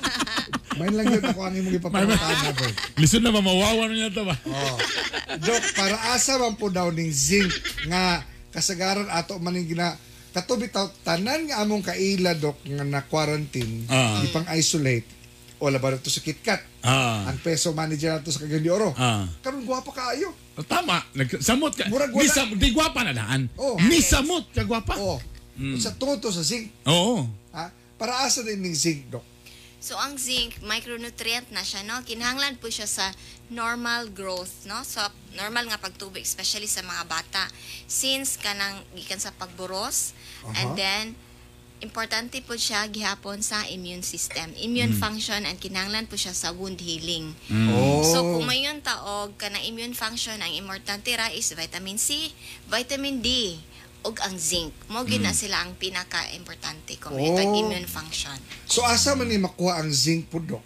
[0.77, 2.75] Main lang yun ako ang imong ipapangutana, Bern.
[2.97, 4.37] Lisod na ba mawawa niya to ba?
[4.45, 4.77] Oh.
[5.37, 7.49] Dok, para asa man po daw ning zinc
[7.89, 8.21] nga
[8.53, 9.97] kasagaran ato man ning gina
[10.33, 14.21] katubi taw tanan nga among kaila dok nga na quarantine Ah.
[14.21, 15.09] ipang isolate
[15.57, 17.27] o laban to sa KitKat Ah.
[17.27, 19.25] ang peso manager nato sa Cagayan de Oro Ah.
[19.41, 21.85] karon gwapa kaayo Tama, nagsamot ka.
[21.87, 22.33] Murag wala.
[22.33, 23.45] sam, di gwapa na daan.
[23.61, 23.77] Oh.
[23.79, 24.97] Ni samot ka gwapa.
[24.97, 25.21] oh
[25.57, 25.77] Mm.
[25.77, 27.25] sa tungod to sa zinc Oo.
[27.51, 29.25] ha para asa din ning zinc dok
[29.77, 32.03] So, ang zinc, micronutrient na siya, no?
[32.03, 33.07] Kinahanglan po siya sa
[33.47, 34.83] normal growth, no?
[34.83, 34.99] So,
[35.33, 37.47] normal nga pagtubig, especially sa mga bata.
[37.87, 40.11] Since kanang gikan sa pagburos,
[40.59, 40.75] and Aha.
[40.75, 41.05] then,
[41.85, 44.49] importante po siya gihapon sa immune system.
[44.57, 47.37] Immune function and kinahanglan po siya sa wound healing.
[47.53, 52.33] oh So kung mayon taog kanang immune function ang importante ra is vitamin C,
[52.67, 53.61] vitamin D
[54.07, 54.71] ug ang zinc.
[54.89, 57.35] Mo gina sila ang pinaka-importante kung Oh.
[57.37, 57.59] oh.
[57.59, 58.39] immune function.
[58.65, 60.63] so asa man ni makuha ang zinc po dok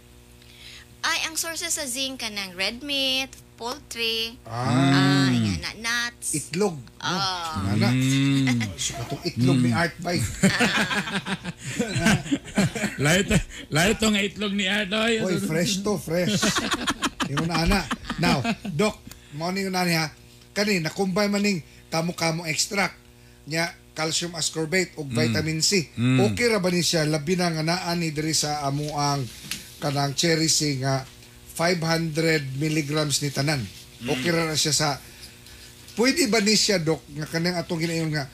[1.01, 6.33] Ay ang sources sa zinc kanang red meat, poultry, ah ah, nga na nuts.
[6.33, 7.61] itlog Ah.
[7.77, 7.93] Ana.
[7.93, 8.57] Mm.
[8.73, 10.17] So katong itlog ni Art Bay.
[12.97, 13.29] Lahat
[13.69, 15.21] lahat to nga itlog ni Ardoy.
[15.21, 16.41] Oy, fresh to, fresh.
[17.29, 17.85] Yung na ana.
[18.17, 18.41] Now,
[18.73, 18.97] Doc,
[19.37, 20.09] morning na niya,
[20.57, 21.61] kani, nakumbay man ning
[21.93, 22.97] kamo-kamo extract
[23.45, 25.85] nya calcium ascorbate ug vitamin C.
[26.25, 29.21] Okay ra ba ni siya labi na nga naa ni diri sa amuang
[29.77, 31.05] kanang cherry C nga
[31.61, 33.61] 500 milligrams ni tanan.
[34.01, 34.89] Okay ra na siya sa
[35.91, 38.25] Pwede ba ni siya, Doc, nga kanang atong ginayon nga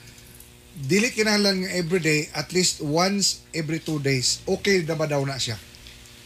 [0.78, 5.34] dili kinahanglan nga everyday, at least once every two days, okay na ba daw na
[5.34, 5.58] siya?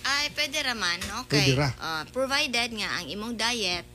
[0.05, 1.25] Ay pwede ra man, no?
[1.25, 1.73] Pwede ra.
[1.81, 3.87] ah, provided nga ang imong diet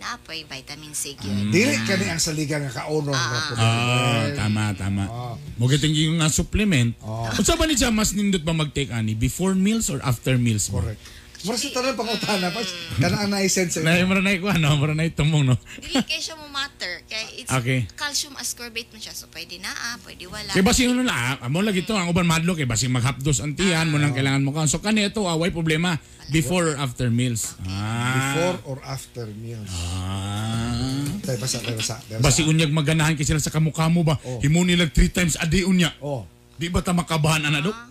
[0.00, 1.52] naapoy vitamin C gyud.
[1.52, 3.52] Dili kani ang saliga nga kauno nga po.
[3.60, 5.04] Ah, tama, tama.
[5.04, 5.36] Ah.
[5.60, 6.96] Mo yung nga supplement.
[7.04, 7.36] Ah.
[7.36, 10.72] Unsa ba ni siya mas nindot ba mag-take ani before meals or after meals?
[10.72, 10.80] mo?
[10.80, 11.19] Correct.
[11.40, 12.60] Mura sa tanan pangutana pa.
[13.00, 13.80] Kana ang na-sense.
[13.80, 15.56] Na mo na ko ano, mo na tumong no.
[15.80, 17.88] Dili kay siya mo matter kay it's Okay.
[17.96, 20.52] calcium ascorbate man siya so pwede naa, pwede wala.
[20.52, 23.88] Kay basi ano na, amo lagi to ang uban madlo kay basi maghapdos ang tiyan
[23.88, 24.68] mo nang kailangan mo ka.
[24.68, 25.96] So kani ito away problema
[26.28, 27.56] before or after meals.
[27.64, 28.12] Ah.
[28.12, 29.72] Before or after meals.
[29.72, 31.08] Ah.
[31.24, 31.96] Tay basa, tay basa.
[32.20, 34.20] Basi unyag maganahan kay sila sa kamukha mo ba?
[34.28, 34.44] Oh.
[34.44, 35.88] Himo nilag three times a day unya.
[36.04, 36.28] Oh.
[36.60, 37.90] Di ba ta makabahan ana dok?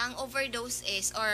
[0.00, 1.28] ang overdose is or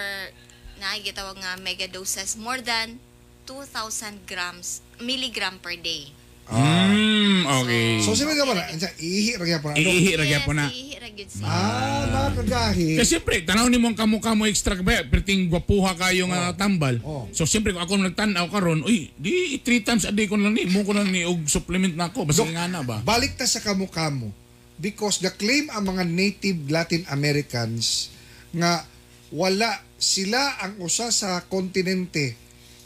[0.80, 3.00] naigitawag nga mega doses more than
[3.46, 6.10] 2,000 grams milligram per day.
[6.46, 7.98] Mm, okay.
[8.06, 8.70] So sino naman na?
[8.70, 9.82] Ansa ihi ra gyapon ano?
[9.82, 10.66] Iihi ra gyapon na.
[10.70, 11.42] Ihi ra gyud siya.
[11.42, 13.02] Ah, nakagahi.
[13.02, 17.02] Kasi siyempre, tanaw ni mo ang kamukha mo extra ba, perting gwapuha kayo nga tambal.
[17.02, 17.26] Oh.
[17.34, 20.70] So siyempre, kung ako nagtanaw karon, uy, di three times a day ko lang ni,
[20.70, 23.02] mo ko lang ni og supplement na ako, basta nga na ba?
[23.02, 24.30] Balik ta sa kamukha mo.
[24.78, 28.12] Because the claim ang mga native Latin Americans
[28.54, 28.86] nga
[29.30, 32.36] wala sila ang usa sa kontinente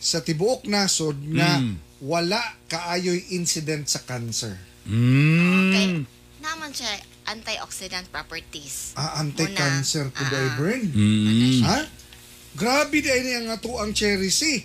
[0.00, 1.76] sa tibuok nasod nga Mm.
[2.00, 4.56] wala kaayoy incident sa cancer.
[4.88, 5.52] Mm.
[5.68, 5.86] Okay.
[6.40, 6.88] Naman siya
[7.28, 8.96] antioxidant properties.
[8.96, 10.82] Ah, anti-cancer po dahil Ah, burn.
[10.88, 11.60] Mm.
[11.68, 11.78] Ha?
[12.56, 14.64] Grabe di ay nga to ang cherry C.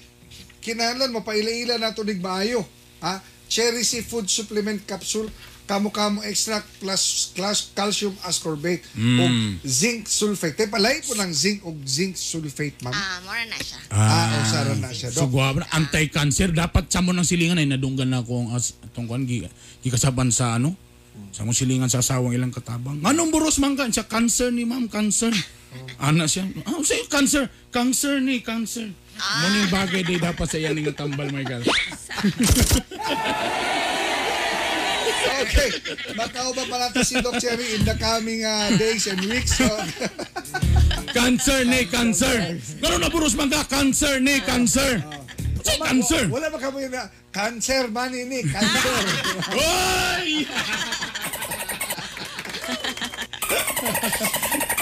[0.63, 2.63] Kinahanglan mapaila-ila nato dig maayo.
[3.03, 3.21] Ha?
[3.45, 5.29] Cherry C food supplement capsule
[5.65, 9.17] kamo-kamo extract plus, plus calcium ascorbate Mm.
[9.17, 9.23] o
[9.61, 10.53] zinc sulfate.
[10.55, 12.93] Tay palay po ng zinc o zinc sulfate, ma'am.
[12.93, 13.77] Ah, mura na siya.
[13.89, 15.33] Ah, o sara na siya, So, Dok.
[15.33, 15.67] guwapa na.
[15.73, 16.49] Anti-cancer.
[16.49, 19.49] Dapat sa mo ng silingan ay nadunggan na akong as, itong kuan, gi-
[19.81, 20.77] gikasaban sa ano?
[21.31, 23.01] Sa mong silingan sa asawang ilang katabang.
[23.01, 23.87] Anong buros man ka?
[23.87, 25.33] Siya cancer ni ma'am, cancer.
[25.97, 26.45] Ana siya.
[26.63, 27.49] Ah, say cancer.
[27.67, 28.87] Cancer ni, cancer.
[29.15, 29.43] Ah.
[29.43, 31.63] Muning bagay di dapat sa iyan nga tambal, my God.
[35.25, 35.69] Okay.
[36.13, 39.57] Matao ba pala to si Doc Cherry in the coming uh, days and weeks?
[39.57, 39.67] So,
[41.15, 42.59] Cancer ni, cancer.
[42.83, 43.63] Ngano na buros man ka?
[43.71, 44.99] Cancer ni, cancer.
[45.63, 46.27] Say cancer.
[46.27, 48.99] wala ba yun na cancer man ini, cancer.
[49.55, 50.43] Oy!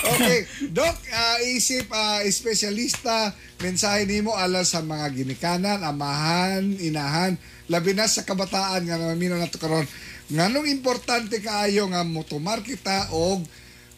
[0.03, 3.32] Okay, Doc, ah, isip ah, espesyalista,
[3.63, 7.39] mensahe nimo ala sa mga ginikanan, amahan, inahan,
[7.71, 9.88] labi na sa kabataan nga namamino nato karon.
[10.31, 13.43] Nganong importante kaayo nga motumar kita og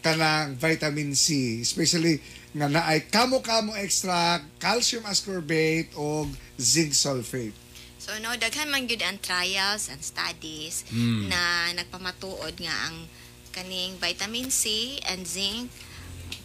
[0.02, 2.18] kanang vitamin C, especially
[2.56, 7.54] nga naay kamo-kamo extra calcium ascorbate og zinc sulfate.
[7.98, 10.86] So no, daghan man gyud ang trials and studies
[11.26, 13.10] na nagpamatuod nga ang
[13.50, 15.74] kaning vitamin C and zinc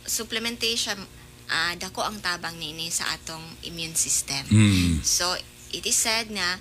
[0.10, 0.98] supplementation
[1.52, 4.42] ah, dako ang tabang nini sa atong immune system.
[5.06, 5.38] So
[5.70, 6.58] it is said nga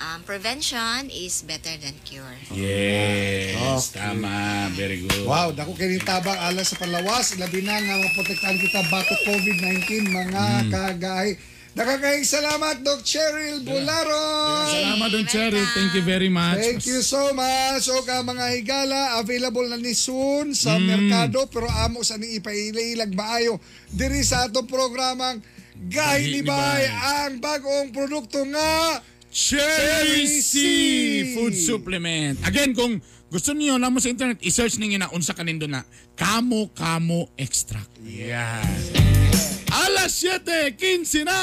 [0.00, 2.38] um, prevention is better than cure.
[2.54, 4.70] Yes, tama.
[4.72, 5.26] Very good.
[5.26, 10.44] Wow, dako kini tabang ala sa panlawas, labi na nga maprotektahan kita bato COVID-19 mga
[10.72, 11.28] kagay.
[11.72, 14.28] Nakakayong salamat Doc Cheryl Bularo.
[14.68, 15.64] Salamat don Cherry.
[15.72, 16.60] Thank you very much.
[16.60, 17.88] Thank you so much.
[17.88, 23.16] O ka mga higala, available na ni soon sa merkado pero amo sa ni ipailag
[23.16, 23.56] maayo
[23.88, 25.40] diri sa atong programang
[25.72, 26.84] Gahi ni Gahi ni Bay, Bay.
[26.92, 29.00] ang bagong produkto nga
[29.32, 30.52] Cherry C
[31.32, 32.36] food supplement.
[32.44, 33.00] Again, kung
[33.32, 37.96] gusto niyo na mo sa internet, i-search ninyo na unsa kanindo na Kamo Kamo Extract.
[38.04, 38.60] Yeah.
[39.72, 41.40] Alas 7.15 na!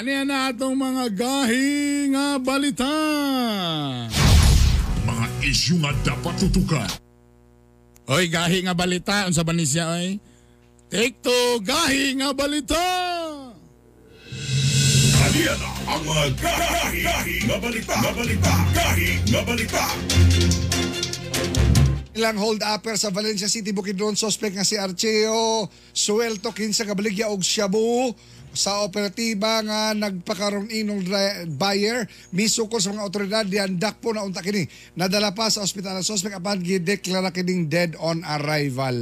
[0.00, 2.88] Ano yan na atong mga gahi nga balita?
[5.04, 6.88] Mga isyu nga dapat tutukan.
[8.08, 9.28] Oy, gahi nga balita.
[9.28, 10.16] Unsa ba ni siya, oy?
[10.88, 12.80] Take to, gahi nga balita!
[15.20, 18.52] Halian na ang mga gahi nga balita, nga balita,
[19.30, 19.84] nga balita.
[22.16, 27.28] ilang hold upper sa Valencia City Bukidnon suspect nga si Archeo Suelto kinsa ka baligya
[27.28, 28.08] og Shabu
[28.56, 31.04] sa operatiba nga nagpakaroon inong
[31.60, 34.64] buyer misukol sa mga otoridad diandak po na unta kini
[34.96, 38.96] nadala pa sa ospital ang suspect apan gideklara kining dead on arrival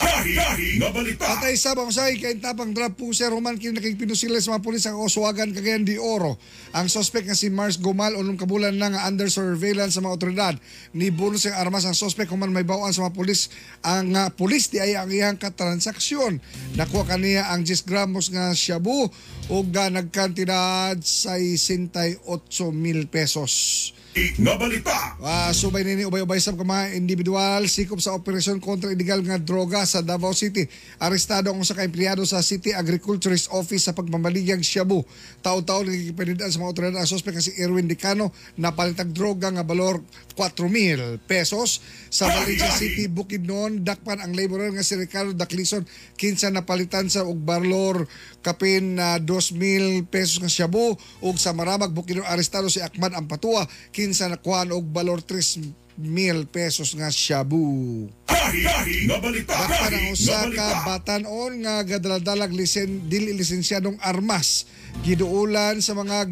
[0.00, 1.24] Gahi, gahi nga balita.
[1.28, 5.52] Patay sa bangsa kay tapang drug puser human kini nakigpinusila sa mga pulis sa Oswagan
[5.52, 6.40] Cagayan de Oro.
[6.72, 10.54] Ang suspect nga si Mars Gomal unom kabulan na nga under surveillance sa mga otoridad.
[10.96, 13.52] Ni bonus ang armas ang suspect human may bawaan sa mga pulis
[13.84, 16.40] ang nga pulis di ay ang iyang katransaksyon.
[16.80, 19.12] Nakuha kaniya ang 10 gramos nga shabu
[19.52, 22.24] ug ga nagkantidad sa 68
[22.72, 23.92] mil pesos.
[24.10, 25.14] Nga balita.
[25.22, 30.02] Ah, subay nini ubay-ubay sa mga individual sikop sa operasyon kontra illegal nga droga sa
[30.02, 30.66] Davao City.
[30.98, 35.06] Arestado ang usa ka empleyado sa City Agriculturist Office sa pagmamaligyag Shabu.
[35.46, 39.62] Taon-taon nagkikipinidaan sa mga otoridad ang suspect nga si Erwin Decano na palitag droga nga
[39.62, 40.02] balor
[40.40, 41.84] 4,000 pesos.
[42.08, 45.84] Sa Valencia City, Bukidnon, dakpan ang laborer nga si Ricardo Daclison
[46.16, 48.08] kinsa napalitan sa og balor
[48.40, 54.32] kapin na 2,000 pesos nga Shabu ug sa Maramag Bukidnon arestado si Akman Ampatua kinsa
[54.32, 58.08] nakuhaan og balor 3 mil pesos nga shabu.
[58.24, 59.52] Gahi, gahi nga balita.
[59.52, 64.64] Bakta Gahi ng nga usa ka batanon nga gadaladalag lisen dili lisensyadong armas.
[65.00, 66.28] Giduulan sa mga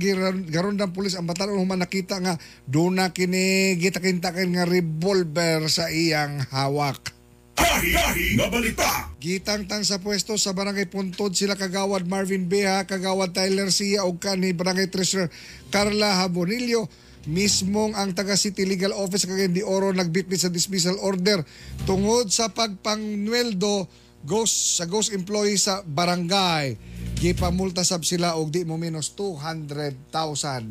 [0.53, 2.37] garondang pulis ang batanon human nakita nga
[2.68, 7.16] duna kini gitakintakin nga revolver sa iyang hawak.
[7.59, 8.90] Nga balita.
[9.18, 14.55] Gitangtang sa pwesto sa Barangay Puntod sila kagawad Marvin Beha, kagawad Tyler Sia ug kanhi
[14.55, 15.31] Barangay Treasurer
[15.71, 16.87] Carla Habonillo
[17.29, 21.44] mismong ang taga City Legal Office Cagayan de Oro nagbitbit sa dismissal order
[21.85, 23.85] tungod sa pagpangnueldo
[24.25, 26.75] ghost sa ghost employee sa barangay.
[27.19, 30.71] Gipamulta sab sila og di mo menos 200,000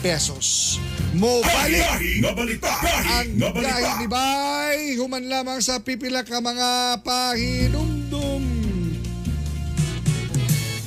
[0.00, 0.80] pesos.
[1.12, 2.72] Mo balik ang nga balita.
[3.60, 8.42] dahil ni Bay, human lamang sa pipila ka mga pahinumdum.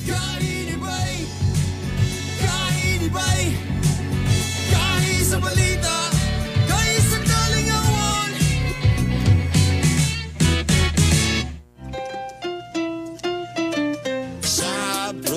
[0.02, 1.14] Kain ibay
[2.42, 3.42] Kain ibay
[4.74, 5.77] Kain sa balita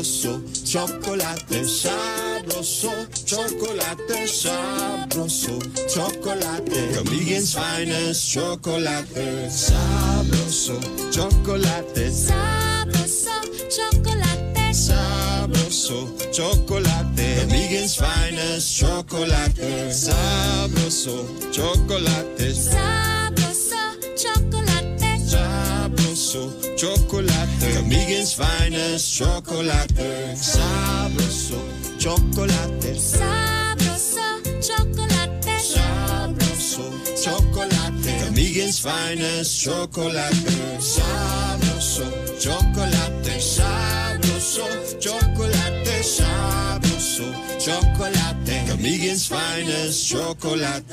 [0.02, 2.92] Sabroso Chocolate Sabroso
[3.32, 6.94] chocolate, sabroso chocolate.
[6.94, 9.50] Camigan's finest chocolate.
[9.50, 10.80] Sabroso
[11.12, 12.12] chocolate.
[12.12, 14.74] Sabroso chocolate.
[14.74, 17.48] Sabroso chocolate.
[17.48, 19.92] Camigan's finest chocolate.
[19.92, 22.54] Sabroso chocolate.
[22.54, 23.82] Sabroso
[24.18, 25.20] chocolate.
[25.24, 27.62] Sabroso chocolate.
[27.74, 29.94] Camigan's finest chocolate.
[30.34, 31.60] Sabroso
[32.00, 32.96] chocolate.
[32.98, 35.60] Sabroso chocolate.
[35.62, 36.84] Sabroso
[37.24, 38.24] chocolate.
[38.24, 40.34] Camigan's finest chocolate.
[40.80, 43.38] Sabroso chocolate.
[43.40, 44.66] Sabroso
[45.00, 45.00] chocolate.
[45.00, 46.91] Sabroso chocolate.
[48.82, 50.84] Camigan's finest chocolate.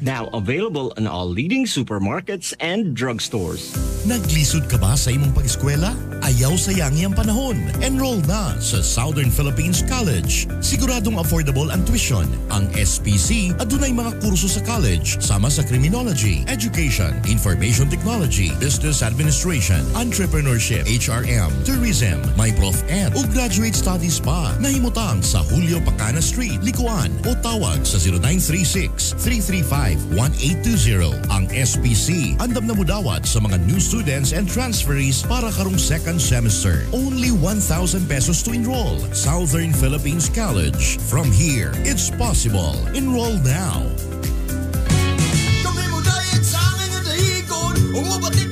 [0.00, 3.76] Now available in all leading supermarkets and drugstores.
[4.08, 5.92] Naglisod ka ba sa imong pag-eskwela?
[6.24, 7.60] Ayaw sayangi ang panahon.
[7.84, 10.48] Enroll na sa Southern Philippines College.
[10.64, 12.24] Siguradong affordable ang tuition.
[12.48, 19.84] Ang SPC adunay mga kurso sa college sama sa criminology, education, information technology, business administration,
[20.00, 24.52] entrepreneurship, HRM, tourism, may prof ed ug graduate studies pa.
[24.60, 27.98] Nahimutang sa Julio Pacana Street, Likuan o tawag sa
[29.18, 31.18] 0936-335-1820.
[31.34, 36.86] Ang SPC andam na mudawat sa mga new students and transferees para karong second semester.
[36.94, 39.02] Only 1,000 pesos to enroll.
[39.10, 41.02] Southern Philippines College.
[41.10, 42.78] From here, it's possible.
[42.94, 43.82] Enroll now.
[45.66, 48.46] Kami mo dahil sa aking nadahigon Umabati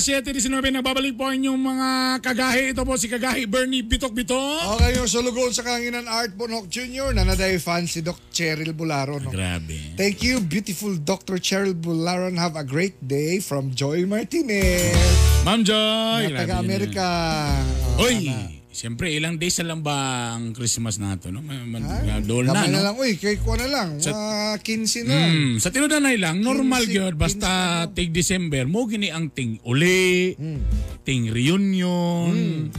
[0.00, 1.88] Alas 7.19, nagbabalik po inyong mga
[2.24, 2.72] kagahi.
[2.72, 4.80] Ito po si kagahi Bernie Bitok Bitok.
[4.80, 7.12] Okay, yung sulugon sa kanginan Art Bonhoc Jr.
[7.12, 9.20] na naday fan si Doc Cheryl Bularo.
[9.20, 9.28] No?
[9.28, 9.92] Grabe.
[10.00, 11.36] Thank you, beautiful Dr.
[11.36, 12.40] Cheryl Bularon.
[12.40, 14.96] Have a great day from Joy Martinez.
[15.44, 16.32] Ma'am Joy.
[16.32, 17.04] Na taga-Amerika.
[18.00, 18.00] yun.
[18.00, 18.59] Oh, Oy.
[18.70, 19.94] Siyempre ilang days na lang ba
[20.32, 21.38] ang Christmas nato, no?
[21.38, 22.74] Man, man, Ay, dol na, kamay no?
[22.76, 22.94] na lang.
[22.96, 23.98] Uy, kay ko na lang.
[23.98, 25.16] Sa- Mga 15 na.
[25.26, 27.50] Mm, sa tinudanay lang, normal 15, gyud basta
[27.84, 30.62] 15 tig December mo gini ang ting uli, Hmm.
[31.02, 32.70] ting reunion.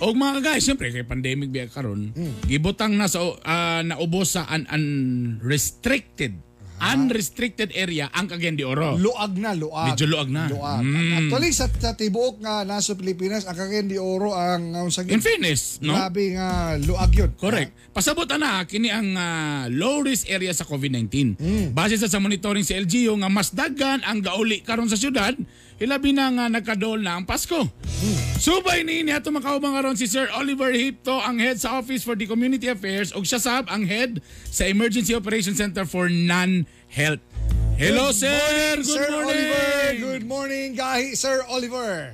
[0.00, 2.32] O mga guys, siyempre kay pandemic biya karon, Hmm.
[2.42, 6.38] gibutang na sa ah, naubos sa un- unrestricted
[6.80, 8.96] unrestricted area ang Cagayan de Oro.
[8.96, 9.94] Luag na, luag.
[9.94, 10.48] Medyo luag na.
[10.48, 10.80] Luag.
[10.80, 11.28] Mm.
[11.28, 15.20] Actually, sa, sa tibuok nga nasa Pilipinas, ang Cagayan de Oro ang ang sa In
[15.20, 15.92] fairness, no?
[15.92, 17.30] Grabe nga luag yun.
[17.36, 17.70] Correct.
[17.92, 21.36] Pasabot na kini ang ah, low risk area sa COVID-19.
[21.76, 25.36] Base sa, sa monitoring sa LGU nga mas daghan ang gauli karon sa syudad,
[25.80, 27.64] ilabi na nga nagkadol na ang Pasko.
[28.36, 32.12] Subay ni ni ato makaubang karon si Sir Oliver Hipto ang head sa Office for
[32.12, 37.20] the Community Affairs ug siya sab ang head sa Emergency Operation Center for Non-Health.
[37.76, 38.28] Hello Good sir.
[38.28, 39.24] morning, Good Sir morning.
[39.24, 39.72] Oliver.
[39.96, 42.12] Good morning, gahi, Sir Oliver.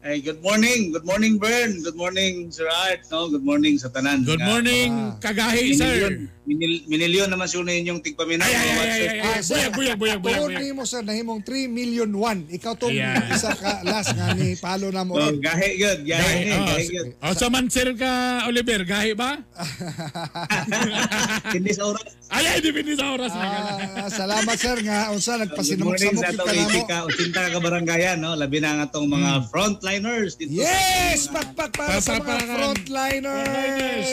[0.00, 0.96] Hey, good morning.
[0.96, 1.82] Good morning, Bern.
[1.84, 3.04] Good morning, Sir Art.
[3.12, 4.24] No, good morning sa tanan.
[4.24, 5.18] Good Nga, morning, Ah.
[5.20, 6.24] kagahi sir.
[6.42, 8.42] Minil, minilyon naman sino inyong tigpaminaw.
[8.42, 8.80] Ay ay ay ay.
[8.80, 9.42] ay, Ah, ay.
[9.44, 10.40] Buyag buyag buyag buyag.
[10.50, 12.48] Tuon mo sa nahimong 3 million 1.
[12.50, 13.28] Ikaw tong Ayan.
[13.28, 15.14] isa ka last nga ni palo na mo.
[15.14, 16.00] Oh, gahe good.
[16.02, 17.08] Gahe, Gahi, gahe, oh, good.
[17.20, 18.10] oh, sa man sir ka
[18.46, 19.36] Oliver, gahi ba?
[21.54, 22.08] Hindi sa oras.
[22.30, 23.60] Ay, ay, depende sa oras na ka.
[24.00, 26.98] Ah, salamat sir nga unsa nagpasinamok-samok yung atong ka.
[27.04, 28.32] Usinta ka barangayan, no?
[28.32, 30.54] Labi na nga atong mga frontliners dito.
[30.54, 34.08] Yes, patpat para sa mga frontliners.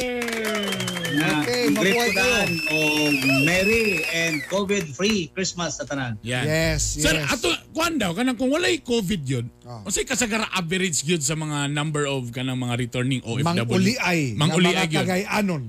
[1.18, 2.78] Na Okay, kudaan o
[3.42, 6.16] Merry and COVID-free Christmas sa tanan.
[6.22, 6.46] Yan.
[6.46, 7.04] Yes, yes.
[7.04, 9.82] Sir, ato, kuhan daw, kanang kung walay COVID yun, Ah.
[9.84, 13.44] unsay kasagara average yun sa mga number of kanang mga returning OFW?
[13.44, 14.20] Mang-uliay.
[14.34, 14.98] Mang nga uliay mga yun.
[15.04, 15.66] Cagayanon.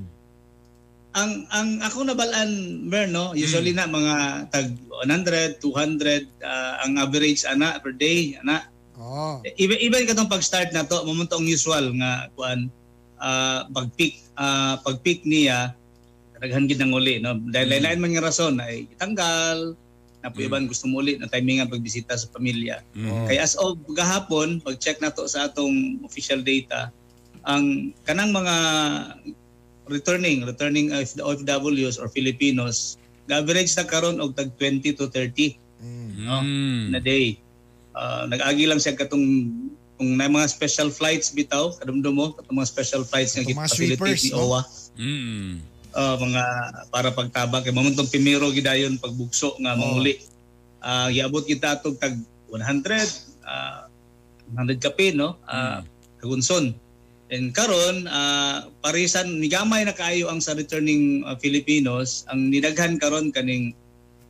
[1.10, 2.50] ang ang ako nabalaan
[2.84, 4.14] Mer no usually na mga
[4.52, 4.70] tag
[5.02, 9.38] 100 200 ah, ang average ana per day ana Oh.
[9.56, 12.66] even even katong pag-start na to mamunto ang usual nga kuan
[13.18, 15.74] ah, pag peak ah, pag peak niya
[16.38, 17.34] daghan gid nang uli no?
[17.50, 19.74] Dahil lain man nga rason ay tanggal
[20.22, 22.82] na po iban gusto mo uli na timingan pagbisita sa pamilya.
[22.94, 23.26] Mm.
[23.26, 26.90] kaya as of gahapon pag check na to sa atong official data
[27.46, 28.54] ang kanang mga
[29.90, 32.98] returning returning of the OFWs or Filipinos
[33.28, 35.58] average na karon og tag 20 to 30
[36.28, 36.42] no?
[36.42, 36.92] Mm.
[36.92, 37.38] na day.
[37.96, 39.24] Ah, nag-agi lang siya katong
[39.98, 44.46] kung na mga special flights bitaw kadumdum mo mga special flights nga sweepers, ni no?
[44.46, 44.62] OWA.
[44.94, 45.52] Mm.
[45.92, 46.42] Ah, mga
[46.94, 49.78] para pagtabak kay mamuntong primero gidayon pagbugso nga Oh.
[49.82, 50.22] manguli.
[50.78, 52.14] Ah giabot kita atog tag
[52.46, 53.90] 100 ah
[54.54, 55.34] 100 kape no?
[55.44, 55.82] Ah
[56.22, 56.72] kagunson.
[57.28, 62.22] And karon ah, parisan ni gamay na kaayo ang sa returning ah, Filipinos.
[62.30, 63.74] Ang nidaghan karon kaning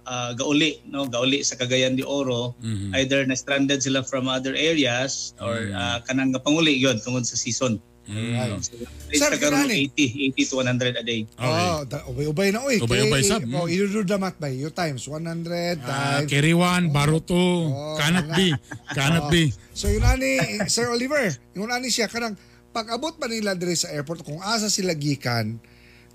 [0.08, 2.96] ah, gauli no gauli sa Cagayan de Oro Mhm.
[2.96, 7.76] either na stranded sila from other areas or ah, kanang gapanguli yon tungod sa season
[8.08, 8.56] Mm.
[8.64, 8.72] so,
[9.12, 9.92] Sir, karon kinani.
[9.92, 11.44] 80 80 to 100 a day Okay.
[11.44, 12.80] Oh, ubay-ubay na oy.
[12.80, 13.74] Ubay-ubay sab, Oh, mm.
[13.76, 14.48] idudu damat ba?
[14.48, 16.32] You times 100 Ah, times.
[16.32, 17.68] Keriwan, Baruto,
[18.00, 18.56] Kanat B,
[18.96, 19.52] Kanat B.
[19.76, 20.40] So yun ani
[20.72, 21.20] Sir Oliver,
[21.52, 22.32] yun ani siya kanang
[22.72, 25.60] pag-abot ba nila dire sa airport kung asa sila gikan,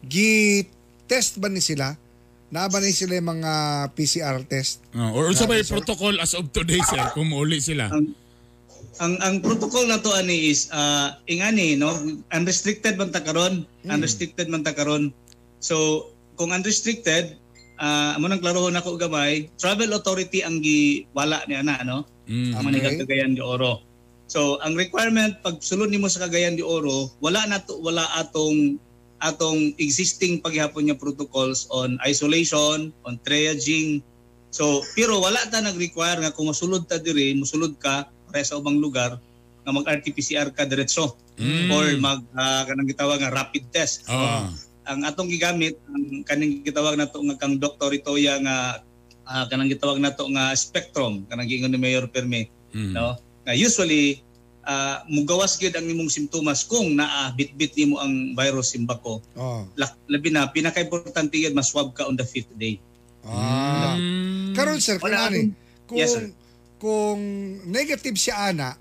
[0.02, 0.66] gi
[1.06, 1.94] test ba ni sila?
[2.54, 3.52] Na ba ni sila yung mga
[3.98, 4.86] PCR test?
[4.94, 7.90] Oh, or ba yung protocol as of today, sir, kung mauli sila?
[9.02, 11.90] ang ang protocol na to ani is uh, ingani no
[12.30, 15.10] unrestricted man ta karon unrestricted man ta karon
[15.58, 17.34] so kung unrestricted
[17.82, 22.56] uh, amo nang klarohon ako gamay travel authority ang giwala ni ana no Mm.
[22.56, 22.80] ang Okay.
[22.80, 23.04] okay.
[23.04, 23.84] Cagayan de Oro
[24.32, 28.80] so ang requirement pag sulod nimo sa Cagayan de Oro wala na to, wala atong
[29.24, 34.04] atong existing paghihapon nga protocols on isolation on triaging
[34.54, 38.78] So, pero wala ta nag-require nga kung masulod ta diri, musulod ka para sa ubang
[38.78, 39.18] lugar
[39.66, 41.74] nga mag RT-PCR ka diretso Mm.
[41.74, 44.06] or mag ah, kanang gitawag nga rapid test.
[44.06, 44.54] Ah.
[44.86, 47.90] Ang atong gigamit ang kaning gitawag nato nga kang Dr.
[47.90, 48.86] Itoya nga
[49.26, 52.94] ah, kanang gitawag nato nga spectrum kanang giingon ni Mayor Perme, Mm.
[52.94, 53.18] no?
[53.50, 54.22] Nga usually
[54.64, 59.20] ah, mugawas gyud ang imong simptomas kung naa bit-bit nimo ang virus imbako.
[59.34, 59.64] Oh.
[59.76, 62.80] La- Labi na pinaka-importante gyud maswab ka on the fifth day.
[63.24, 63.96] Ah.
[63.96, 64.52] Mm.
[64.54, 65.56] Karon sir, Wala kanani,
[65.86, 66.28] kung, Yes, sir.
[66.78, 67.20] kung
[67.66, 68.76] negative si Ana,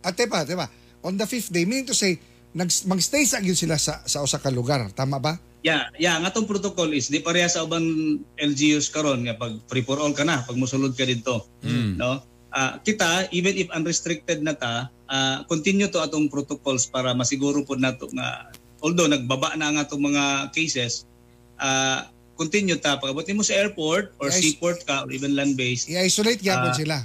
[0.00, 0.66] at tepa, tepa,
[1.00, 2.16] on the fifth day, meaning to say,
[2.52, 4.88] nag, magstay sa yun sila sa, sa usa ka lugar.
[4.92, 5.36] Tama ba?
[5.62, 7.86] Yeah, yeah, ang atong protocol is di pareha sa ubang
[8.34, 11.94] LGUs karon nga pag free for all ka na, pag mosulod ka dito, Mm.
[11.96, 12.18] no?
[12.52, 14.74] Ah, kita even if unrestricted na ta,
[15.08, 18.52] ah, continue to atong protocols para masiguro po nato nga
[18.84, 21.08] although nagbaba na ang atong mga cases,
[21.56, 24.42] ah, continue ta pag abot mo sa airport or Yes.
[24.42, 26.76] seaport ka or even land based, I-isolate gyapon Ah.
[26.76, 26.98] sila.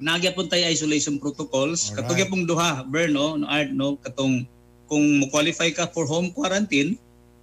[0.00, 1.92] nagya po tayo isolation protocols.
[1.92, 2.08] Alright.
[2.08, 4.48] Katong pong duha, Bern, no, Art, no, katong
[4.88, 6.96] kung mo-qualify ka for home quarantine,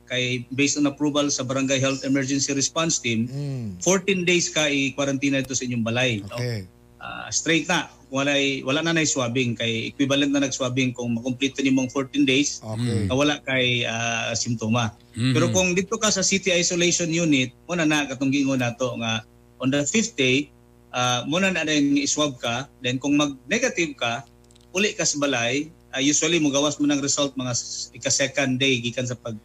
[0.09, 3.77] kay based on approval sa Barangay Health Emergency Response Team, Mm.
[3.79, 6.23] 14 days ka i-quarantine ito sa inyong balay.
[6.25, 6.33] No?
[7.07, 7.87] Ah, straight na.
[8.07, 13.07] Wala, wala na na swabbing kay equivalent na nag-swabbing kung makomplete nimong 14 days Okay.
[13.07, 14.91] na wala kay ah, simptoma.
[15.15, 15.31] Mhm.
[15.31, 19.23] Pero kung dito ka sa city isolation unit, muna na katong gingon nato nga
[19.59, 20.51] on the fifth day,
[20.91, 22.67] uh, muna na rin i-swab ka.
[22.79, 24.23] Then kung mag-negative ka,
[24.71, 29.07] uli ka sa balay, uh, usually magawas mo ng result mga s- ika-second day gikan
[29.07, 29.35] sa pag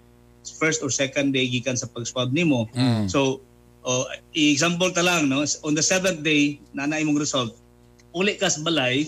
[0.58, 2.66] first or second day gikan sa pag-swab nimo.
[2.74, 3.06] Mm.
[3.06, 3.40] So,
[3.82, 7.54] oh, i-example ta lang no, on the seventh day na na imong result,
[8.14, 9.06] uli ka sa balay,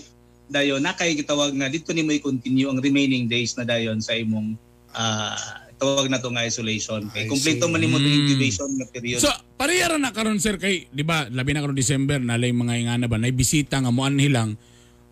[0.51, 4.53] dayon na kay gitawag nga dito nimo i-continue ang remaining days na dayon sa imong
[4.93, 7.03] ah tawag na to nga isolation.
[7.11, 8.07] Kay kompleto man nimo Mm.
[8.07, 9.19] incubation nga period.
[9.19, 9.27] So,
[9.59, 13.19] parehara na karon sir kay, di ba, labi na karon December, nalay mga ingana ba,
[13.19, 14.55] nay bisita nga mo hilang.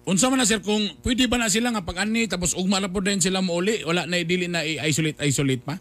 [0.04, 2.92] Unsa man na sir kung pwede ba na sila nga pag ani tapos ugma na
[2.92, 5.80] po din sila mo uli, wala na dili na i-isolate isolate pa?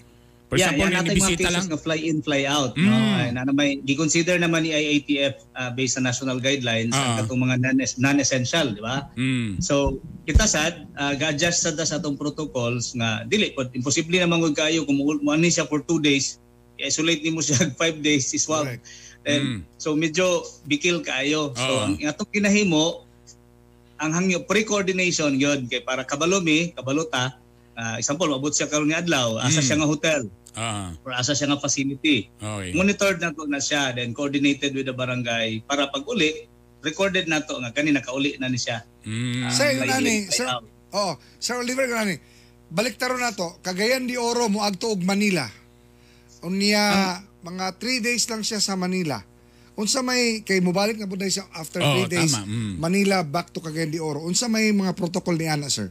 [0.52, 1.80] For yeah, example, yeah, natin mga cases lang.
[1.80, 2.76] fly in, fly out.
[2.76, 2.92] No?
[2.92, 3.16] Mm.
[3.16, 7.00] Ay, na naman, gi-consider naman ni IATF ah, based sa national guidelines Ah.
[7.16, 9.08] ang katong mga non- non-essential, di ba?
[9.16, 9.64] Mm.
[9.64, 9.96] So,
[10.28, 14.84] kita sad, uh, ga-adjust sad sa atong protocols nga dili pod imposible na mangod kayo
[14.84, 16.36] kung mo mo ani siya for two days,
[16.76, 18.68] i-isolate nimo siya five days is swab.
[18.68, 18.84] Correct.
[19.24, 21.56] And so medyo bikil kayo.
[21.56, 21.88] So Oo.
[21.88, 23.08] ang atong kinahimo
[23.96, 27.40] ang hangyo pre-coordination yun kay para kabalo mi, kabalo ta.
[27.72, 29.64] ah, example, mabot siya karon nga adlaw, asa Mm.
[29.64, 30.20] siya nga hotel
[30.52, 32.28] Ah, or asa siya nga facility.
[32.36, 32.76] okay.
[32.76, 36.44] Monitored na to na siya, then coordinated with the barangay para pag uli,
[36.84, 38.84] recorded na to nga kanina kauli na ni siya.
[39.08, 39.48] Mm.
[39.48, 40.46] Sir, yun fly nani, sir,
[40.92, 42.20] oh, Sir Oliver, nani,
[42.68, 45.48] balik taro na to, Cagayan de Oro, muagto og Manila.
[46.44, 49.24] Unya, mga 3 days lang siya sa Manila.
[49.72, 52.72] Unsa may, kay mubalik na po na siya after 3 Oo, days, tama, mm.
[52.76, 54.20] Manila back to Cagayan de Oro.
[54.20, 55.88] Unsa may mga protocol ni Ana, sir?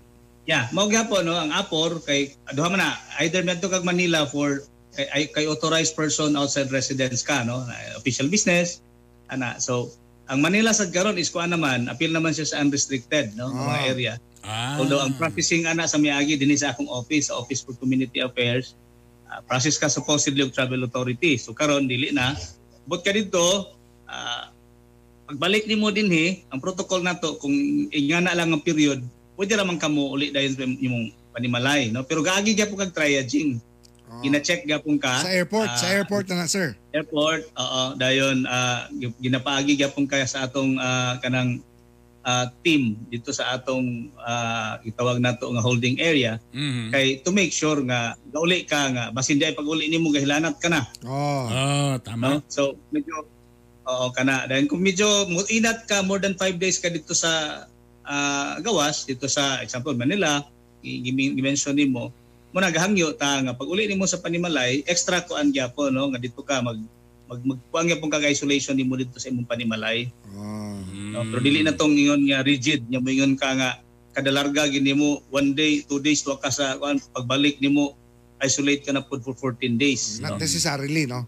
[0.51, 1.31] Yeah, mao gyapon no?
[1.31, 2.91] Ang apor kay duha man na
[3.23, 7.63] either medto kag Manila for kay, ay- kay authorized person outside residence ka no?
[7.95, 8.83] Official business
[9.31, 9.55] ana.
[9.63, 9.95] So
[10.27, 13.47] ang Manila sad karon is kuan naman appeal naman siya sa unrestricted no?
[13.47, 13.87] Mga Ah.
[13.87, 14.13] area.
[14.41, 14.75] Ah.
[14.75, 18.73] although ang practicing ana sa miagi dinhi sa akong office sa Office for Community Affairs.
[19.29, 21.39] Ah, process ka supposedly og travel authority.
[21.39, 22.35] So karon dili na.
[22.83, 23.39] But ka dito
[24.03, 24.51] ah,
[25.29, 27.55] pagbalik nimo dinhi ang protocol nato kung
[27.87, 28.99] ingana lang ang period
[29.41, 33.57] pwede ra man kamo uli dayon sa imong panimalay no pero gaagi gyapon kag triaging
[34.21, 36.75] gina-check gyapon ka Sa airport, sa ah, airport na na, sir.
[36.91, 41.63] airport oo dayon ah, gi- ginapaagi gyapon ka sa atong ah, kanang
[42.21, 46.91] ah, team dito sa atong ah, gitawag nato nga holding area Mhm.
[46.91, 50.67] kay to make sure nga gauli ka nga basin di ay pag-uli nimo gahilanat ka
[50.67, 51.47] na Oh.
[51.47, 52.03] Oh, no?
[52.03, 52.43] tama.
[52.45, 53.15] So medyo
[53.81, 55.07] oo kana dahil kung medyo
[55.47, 57.63] inat ka more than five days ka dito sa
[58.11, 60.43] ah, gawas dito sa example Manila
[60.83, 62.11] i-mention nimo
[62.51, 66.19] mo naghangyo ta nga pag uli nimo sa panimalay extra ko ang gyapon no nga
[66.19, 66.75] dito ka mag
[67.31, 70.83] mag magkuang gyapon ka isolation nimo dito sa imong panimalay Oh.
[71.15, 71.23] no?
[71.31, 73.79] pero dili na tong ingon nga rigid nya mo ingon ka nga
[74.11, 77.95] kada larga gini mo one day two days wa ka sa kuan pagbalik nimo
[78.43, 80.33] isolate ka na pod for 14 days no?
[80.35, 81.23] Not necessarily, no?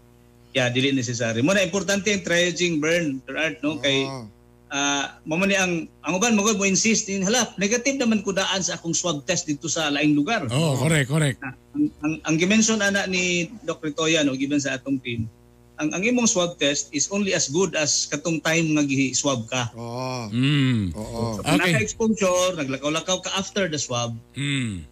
[0.54, 1.42] Yeah, dili necessary.
[1.42, 4.26] Mo na importante ang triaging burn Sir art no kay Oh.
[4.74, 8.34] Ah mo man ni ang ang uban magod mo insist in hala negative naman ko
[8.34, 10.50] daan sa akong swab test dito sa laing lugar.
[10.50, 11.38] Oh, correct, correct.
[11.46, 13.94] Ah, ang ang, ang gimension ana ni Dr.
[13.94, 15.30] Toya no given sa atong team
[15.78, 19.74] ang ang imong swab test is only as good as katong time nga gi-swab ka.
[19.74, 20.30] Oo.
[20.30, 20.94] Mm.
[20.94, 21.38] Oo.
[21.38, 21.74] So, kung Okay.
[21.74, 24.86] naka-exposure, naglakaw-lakaw ka after the swab, Mm.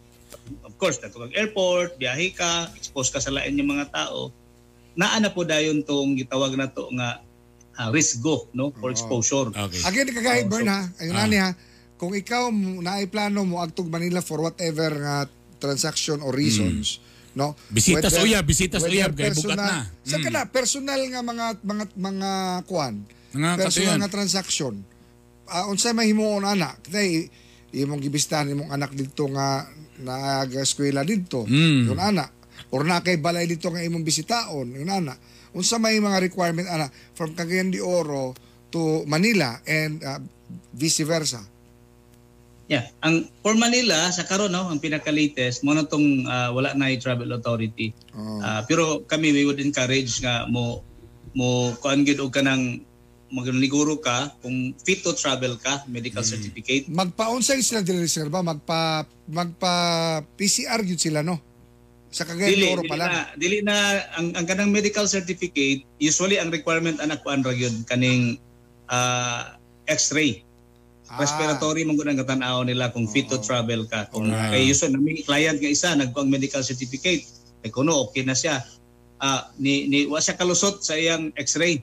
[0.67, 4.35] of course, nato kag airport, biyahe ka, expose ka sa lain ng mga tao,
[4.99, 7.23] naa na po dayon tong gitawag na to nga
[7.75, 9.49] ah, risk go no for exposure.
[9.49, 9.81] Okay.
[9.83, 10.81] Again, Oh, Bern, so- ha?
[10.99, 11.19] Ayun Ah.
[11.19, 11.47] na niya.
[11.97, 12.51] Kung ikaw
[12.83, 15.17] naay plano mo agtog Manila for whatever nga
[15.57, 16.99] transaction or reasons,
[17.33, 17.55] no?
[17.69, 19.87] Bisitas Whether- uyab, bisitas whether uyab kay bukat na.
[20.03, 20.25] Sa Mm.
[20.27, 22.31] kana personal nga mga mga mga
[22.67, 23.99] kuan, Mga personal katuyan.
[24.03, 24.75] nga transaction.
[25.47, 26.75] Uh, unsa may himuon ana?
[26.83, 27.31] Kay
[27.73, 29.65] imong gibistahan imong anak didto nga
[29.97, 31.45] nag-eskwela didto.
[31.47, 31.89] Mm.
[31.89, 32.27] Yun ana.
[32.73, 35.15] Or na kay balay dito nga imong bisitaon, yun ana.
[35.53, 38.33] Unsa may mga requirement ana from Cagayan de Oro
[38.73, 40.21] to Manila and uh,
[40.73, 41.45] vice versa.
[42.73, 46.89] Yeah, ang for Manila sa karon no, ang pinaka-latest mo na tong ah, wala na
[46.97, 47.93] travel authority.
[48.17, 48.41] Oh.
[48.41, 50.81] Ah, pero kami we would encourage nga mo
[51.37, 52.81] mo kuan gyud og kanang
[53.33, 56.89] magliguro ka kung fit to travel ka, medical certificate.
[56.89, 58.41] Magpa-onsay sila dili sir ba?
[58.41, 59.75] Magpa magpa
[60.37, 61.52] PCR gyud sila no.
[62.13, 63.09] Sa Cagayan Dili, Oro dili pa lang.
[63.09, 63.77] na, dili na
[64.21, 68.37] ang, ang kanang medical certificate, usually ang requirement anak kuan ra gyud kaning
[68.93, 69.57] ah,
[69.89, 70.45] x-ray.
[71.09, 71.17] Ah.
[71.25, 74.13] Respiratory mong ang katanaw nila kung fit to travel ka.
[74.13, 74.53] Kung Alright.
[74.53, 77.25] kay usually may client nga isa nagkuang medical certificate,
[77.65, 78.61] kay kuno okay na siya.
[79.17, 81.81] Ah, ni ni wa siya kalusot sa iyang x-ray.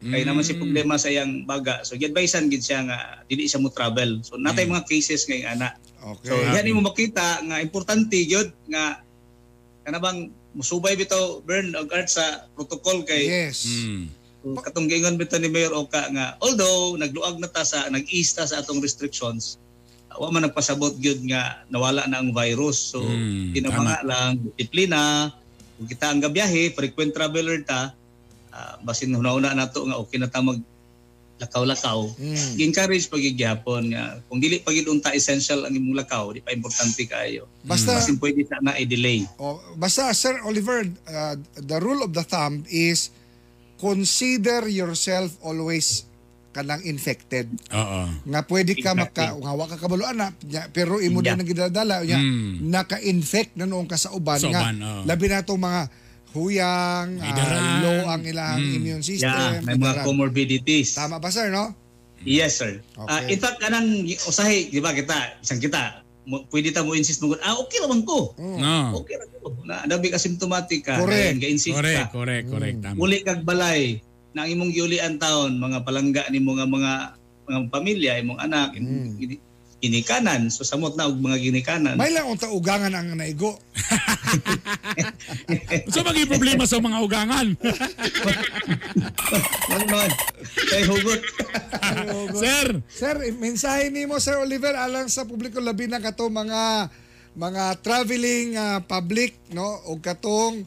[0.00, 0.60] Kay naman si Mm.
[0.64, 1.84] problema sa iyang baga.
[1.84, 4.24] So gi-advisean gid siya nga dili siya mo travel.
[4.24, 4.72] So natay Mm.
[4.72, 5.68] mga cases nga yung ana.
[6.16, 6.32] Okay.
[6.32, 9.04] So yan mo makita nga importante gyud nga
[9.86, 13.64] kanabang musubay bitaw burn og art sa protocol kay yes.
[13.66, 14.10] Mm.
[14.60, 18.60] katong giingon bitaw ni Mayor Oka nga although nagluag na ta sa nag-ease ta sa
[18.60, 19.60] atong restrictions
[20.18, 22.92] wa man nagpasabot gyud nga nawala na ang virus.
[22.92, 25.30] So Mm, kinabanga lang disiplina
[25.78, 27.94] kung kita ang gabiyahe frequent traveler ta
[28.50, 30.58] ah, basin una-una nato nga okay na ta mag
[31.40, 32.60] lakaw-lakaw Mm.
[32.60, 37.48] encourage pagigyapon nga kung dili pagid unta essential ang imong lakaw di pa importante kaayo
[37.62, 39.24] Basta Basin pwede sa na i-delay.
[39.36, 43.08] oh, basta Sir Oliver, uh, the rule of the thumb is
[43.78, 46.04] consider yourself always
[46.50, 47.46] kanang infected.
[47.70, 48.10] Oo.
[48.26, 49.00] Nga pwede ka Exactly.
[49.00, 50.28] maka nga wa ka kabaluan na
[50.68, 51.32] pero imo Yeah.
[51.32, 52.66] din ang gidadala nya Mm.
[52.66, 55.06] naka-infect na noong ka sa uban Sa nga oo.
[55.06, 55.86] labi na tong mga
[56.32, 58.76] huyang, May ah, low ang ilang Mm.
[58.76, 59.30] immune system.
[59.30, 59.80] Yeah, may daran.
[59.80, 60.94] mga comorbidities.
[60.94, 61.74] Tama ba sir, no?
[62.20, 62.84] Yes, sir.
[62.94, 63.08] Okay.
[63.08, 63.88] Ah, in fact, kanang
[64.22, 68.04] usahay, di ba kita, isang kita, mo, pwede ta mo insist mo, ah, okay naman
[68.04, 68.36] ko.
[68.36, 68.58] Mm.
[68.58, 69.00] No.
[69.00, 69.56] Okay ra ko.
[69.64, 71.00] Na dabi ka symptomatic ka.
[71.00, 71.40] Correct.
[71.40, 72.14] Ga-insist Correct, ka.
[72.14, 72.76] correct, correct.
[72.78, 72.96] Tama.
[72.96, 73.98] Uli kag balay
[74.30, 76.92] na ang imong giulian taon, mga palangga ni mga mga
[77.42, 79.16] mga pamilya, imong anak, Mm.
[79.80, 80.52] Gini- ginikanan.
[80.52, 81.96] So samot na og mga ginikanan.
[81.96, 83.56] May lang unta ugangan ang naigo.
[85.90, 87.46] So maging problema sa mga ugangan.
[89.74, 90.10] Ano man?
[90.70, 91.20] Kay hugot.
[92.38, 96.94] Sir, Sir, mensahe nimo Sir Oliver alang sa publiko labi na kato mga
[97.34, 100.62] mga traveling ah, public no o katong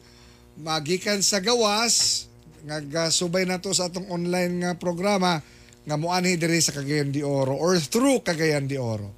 [0.60, 2.26] magikan sa gawas
[2.64, 5.44] nga subay na to sa atong online nga programa
[5.84, 9.12] nga moanhi diri sa Cagayan de Oro or through Cagayan de Oro.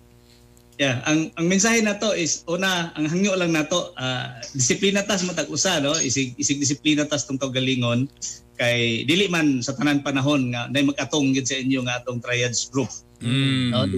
[0.77, 5.25] Yeah, ang ang mensahe na to is una, ang hangyo lang nato, ah, disiplina tas
[5.25, 8.13] matag usa no, isig isig disiplina tas tong kagalingon
[8.61, 12.69] kay dili man sa tanan panahon nga nay mag-atong gid sa inyo nga atong triage
[12.69, 12.93] group.
[13.25, 13.89] mm, No,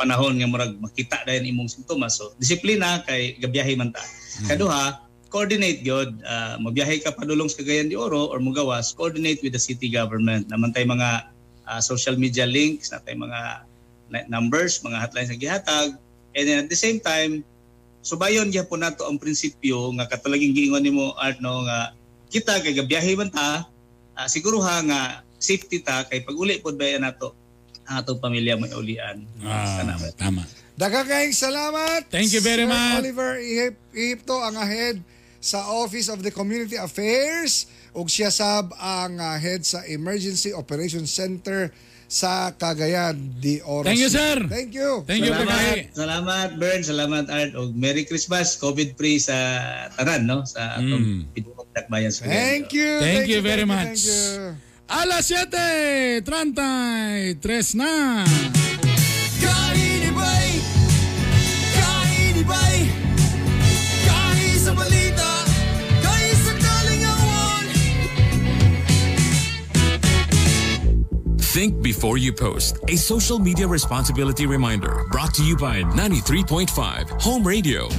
[0.00, 2.16] panahon nga murag makita dayon imong simptomas.
[2.16, 4.00] So disiplina kay gabiyahe man ta.
[4.48, 9.52] Kaduha, coordinate gyud Ah, magbiyahe ka padulong sa Cagayan de Oro or mugawas, coordinate with
[9.52, 10.48] the city government.
[10.48, 11.28] Naman tay mga
[11.72, 13.64] ah, social media links, natay mga
[14.12, 15.96] na- numbers, mga hotlines na gihatag.
[16.36, 17.40] And then at the same time,
[18.04, 21.96] subayon gyapon nato ang prinsipyo nga katulaging giingon nimo Art no nga
[22.28, 23.64] kita kay gabiyahe man ta,
[24.12, 25.00] ah, siguro ha nga
[25.40, 27.32] safety ta kay pag uli pod ba nato
[27.88, 29.24] ang atong pamilya mo ulian.
[29.42, 30.12] Ah, Salamat.
[30.14, 30.42] tama.
[30.72, 32.08] Daghang kayong salamat.
[32.08, 33.00] Thank you very Sir much.
[33.04, 35.02] Oliver Ihip, Ihipto ang head
[35.42, 41.08] sa Office of the Community Affairs ug siya sab ang ah, head sa Emergency Operations
[41.08, 41.68] Center
[42.06, 43.88] sa Cagayan de Oro.
[43.88, 44.36] Thank you, sir.
[44.44, 45.00] Thank you.
[45.08, 45.78] Thank you, Salamat, Kagay.
[45.96, 49.36] salamat Bern, salamat Art og Merry Christmas, COVID-free sa
[49.96, 51.40] tanan no sa atong Mm.
[51.72, 53.00] Dakbayan sa Thank you.
[53.00, 54.04] Thank you very thank much.
[54.04, 54.52] you.
[54.92, 56.20] Alas 7.33
[57.72, 58.20] na.
[59.40, 59.81] Kainibay!
[71.52, 72.78] Think before you post.
[72.88, 77.90] A social media responsibility reminder brought to you by 93.5 Home Radio.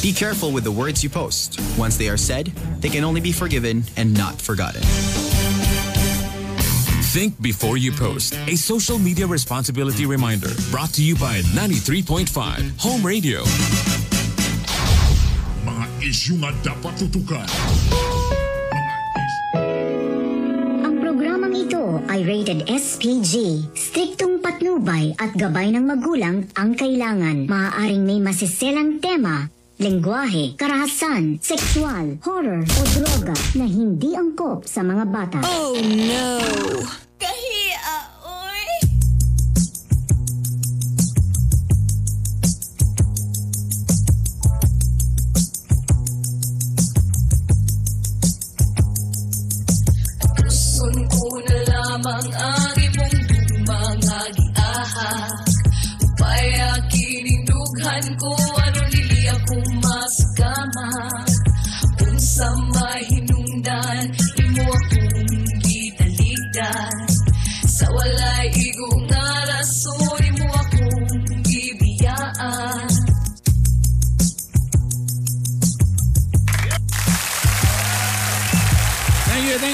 [0.00, 1.58] Be careful with the words you post.
[1.76, 4.80] Once they are said, they can only be forgiven and not forgotten.
[7.10, 8.38] Think before you post.
[8.46, 12.30] A social media responsibility reminder brought to you by 93.5
[12.78, 13.42] Home Radio.
[15.66, 18.11] Mga isyu nga dapat tutukan.
[21.92, 22.24] Ito ay
[22.64, 23.34] SPG.
[23.76, 27.44] Striktong patnubay at gabay ng magulang ang kailangan.
[27.52, 35.04] Maaaring may masiselang tema, lengguwahe, karahasan, sexual, horror o droga na hindi angkop sa mga
[35.04, 35.38] bata.
[35.44, 37.01] Oh no!
[52.12, 52.61] one.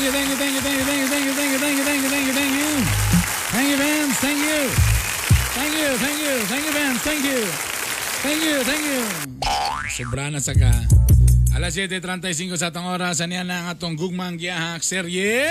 [0.08, 1.84] You, thank you, thank you, thank you, thank you, thank you, thank you, thank you,
[1.84, 3.04] thank you, thank you, thank you,
[3.52, 3.76] thank you.
[3.76, 4.16] Vance.
[4.24, 4.60] Thank you.
[5.52, 7.00] Thank you, thank you, thank you, Vance.
[7.04, 7.40] Thank you.
[8.24, 9.00] Thank you, thank you.
[9.92, 10.72] Sobra na sa ka.
[11.52, 13.20] Alas 7.35 sa atong oras.
[13.20, 15.50] Ano yan ang atong gugmang giyahak serye?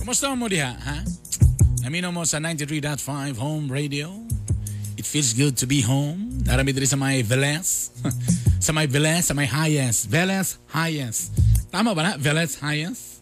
[0.00, 0.98] Kumusta mo diha, ha?
[1.84, 4.10] Namino mo sa 93.5 Home Radio.
[4.98, 6.42] It feels good to be home.
[6.42, 7.92] Narami diri sa may Veles.
[8.64, 10.08] sa may Veles, sa may highest.
[10.08, 11.36] Veles, highest.
[11.68, 12.12] Tama ba na?
[12.16, 13.13] Veles, highest?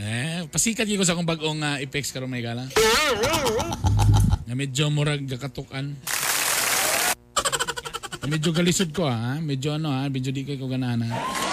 [0.00, 2.66] Eh, pasikat ko sa akong bagong uh, effects karon may gala.
[4.44, 5.94] Na medyo murag gakatukan.
[8.30, 9.38] Medyo galisod ko ha.
[9.38, 10.06] Medyo ano ha.
[10.10, 11.06] Medyo di ko ganana.
[11.10, 11.50] Ah.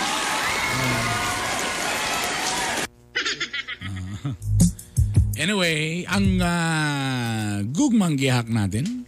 [5.37, 9.05] Anyway, ang uh, gugmang gihak natin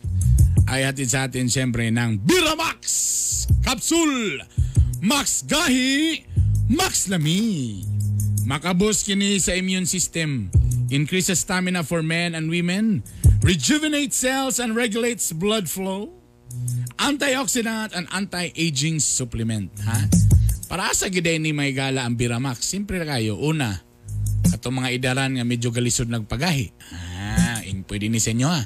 [0.70, 2.86] ay hatid sa atin siyempre ng Biramax
[3.66, 4.38] Capsule
[5.00, 6.28] Max Gahi
[6.68, 7.84] Max Lami
[8.44, 10.50] Makaboost kini sa immune system.
[10.90, 13.06] Increases stamina for men and women.
[13.46, 16.10] Rejuvenates cells and regulates blood flow.
[16.98, 20.10] Antioxidant and anti-aging supplement ha?
[20.66, 23.38] Para sa giday ni may gala ang Biramax simpre kayo.
[23.38, 23.78] Una
[24.50, 26.74] Katong mga idaran nga medyo galisod nagpagahi.
[26.92, 28.66] Ah, ing pwede ni sa inyo ah.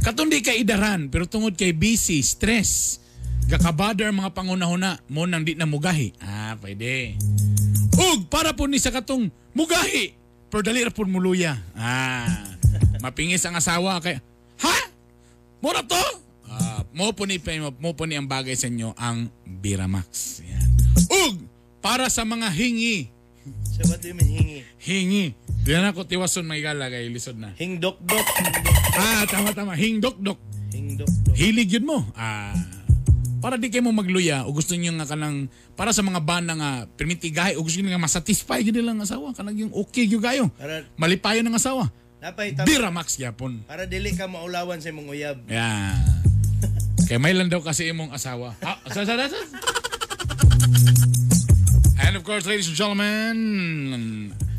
[0.00, 3.02] Katong di ka idaran pero tungod kay busy, stress,
[3.48, 6.12] gakabadar mga pangunahuna mo nang di na mugahi.
[6.20, 7.16] Ah, pwede.
[7.96, 10.12] Ug para po ni sa katong mugahi
[10.52, 11.56] pero dali ra pud muluya.
[11.72, 12.28] Ah,
[13.00, 14.20] mapingis ang asawa kay
[14.60, 14.76] Ha?
[15.64, 16.04] Mura to?
[16.44, 17.40] Ah, mo po ni
[17.80, 20.44] mo po ni ang bagay sa inyo ang Biramax.
[20.44, 20.68] Yan.
[21.08, 21.34] Ug
[21.80, 23.08] para sa mga hingi
[23.64, 24.60] Sa ba't yung hingi?
[24.76, 25.24] Hingi.
[25.64, 27.56] Diyan ako tiwason may gala kay lisod na.
[27.56, 28.26] Hingdok-dok.
[28.92, 29.72] Ah, tama tama.
[29.72, 30.36] Hingdok-dok.
[30.68, 31.32] Hingdok-dok.
[31.32, 32.04] Hilig yun mo.
[32.12, 32.52] Ah.
[33.38, 35.46] Para di kayo mo magluya o gusto niyo nga kanang
[35.78, 39.30] para sa mga bana nga permitigahe o gusto niyo nga masatisfy gid lang ang asawa
[39.30, 40.50] kanang yung okay gyud kayo.
[40.58, 41.86] Para, Malipayon ng asawa.
[42.18, 43.62] napay tam- Biramax yapon.
[43.62, 45.38] Para dili ka maulawan sa imong uyab.
[45.46, 45.94] Yeah.
[47.06, 48.58] Kaya may lang daw kasi imong asawa.
[48.58, 49.38] Ah, sa, sa, sa, sa.
[52.02, 53.36] And of course, ladies and gentlemen,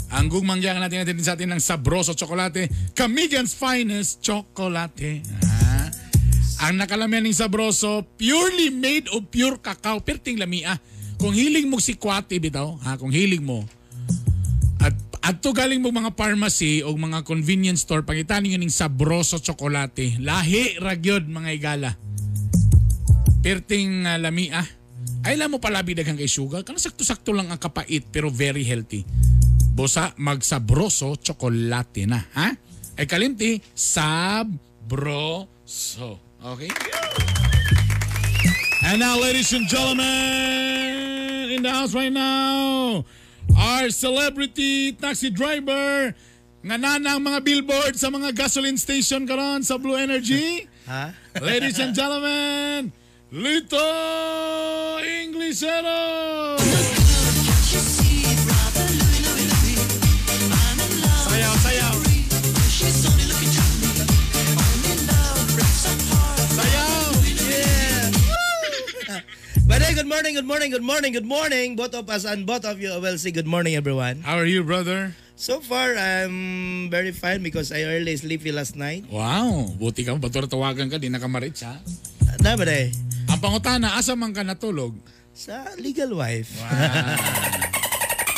[0.08, 5.20] ang gugmangyan natin natin sa atin ng Sabroso Chocolate, Camigan's Finest Chocolate.
[5.44, 5.49] Ah.
[6.60, 10.04] Ang nakalamian ng Sabroso, purely made of pure cacao.
[10.04, 10.76] Perting lamia.
[11.16, 13.64] Kung hiling mo si Kwate, bitaw, ha, kung hiling mo,
[14.80, 20.16] at adto galing mo mga pharmacy o mga convenience store, pangitan ninyo ning Sabroso Chocolate.
[20.20, 21.92] Lahi ragyod mga igala.
[23.44, 24.64] Perting uh, lamia.
[25.24, 26.64] Ay lang mo palabi daghang kay sugar.
[26.64, 29.04] Kana sakto-sakto lang ang kapait pero very healthy.
[29.80, 32.52] busa magsabroso tsokolate na, ha?
[33.00, 34.60] Ay kalimti, sabroso.
[36.46, 36.70] Okay?
[38.86, 43.04] And now, ladies and gentlemen, in the house right now,
[43.58, 46.16] our celebrity taxi driver,
[46.64, 50.66] nga nanang mga billboard sa mga gasoline station karon sa Blue Energy.
[50.90, 51.14] Ha?
[51.38, 52.90] Ladies and gentlemen,
[53.30, 53.78] Lito
[55.06, 56.58] Inglisero!
[69.90, 71.68] hey, good morning, good morning, good morning, good morning.
[71.74, 74.22] Both of us and both of you will say good morning, everyone.
[74.22, 75.18] How are you, brother?
[75.34, 79.10] So far, I'm very fine because I early sleepy last night.
[79.10, 80.14] Wow, buti ka.
[80.14, 81.82] Bato tawagan ka, di nakamarits ha?
[82.38, 82.94] Na ba day?
[83.34, 84.94] Ang pangutana, asa man ka natulog?
[85.34, 86.54] Sa legal wife.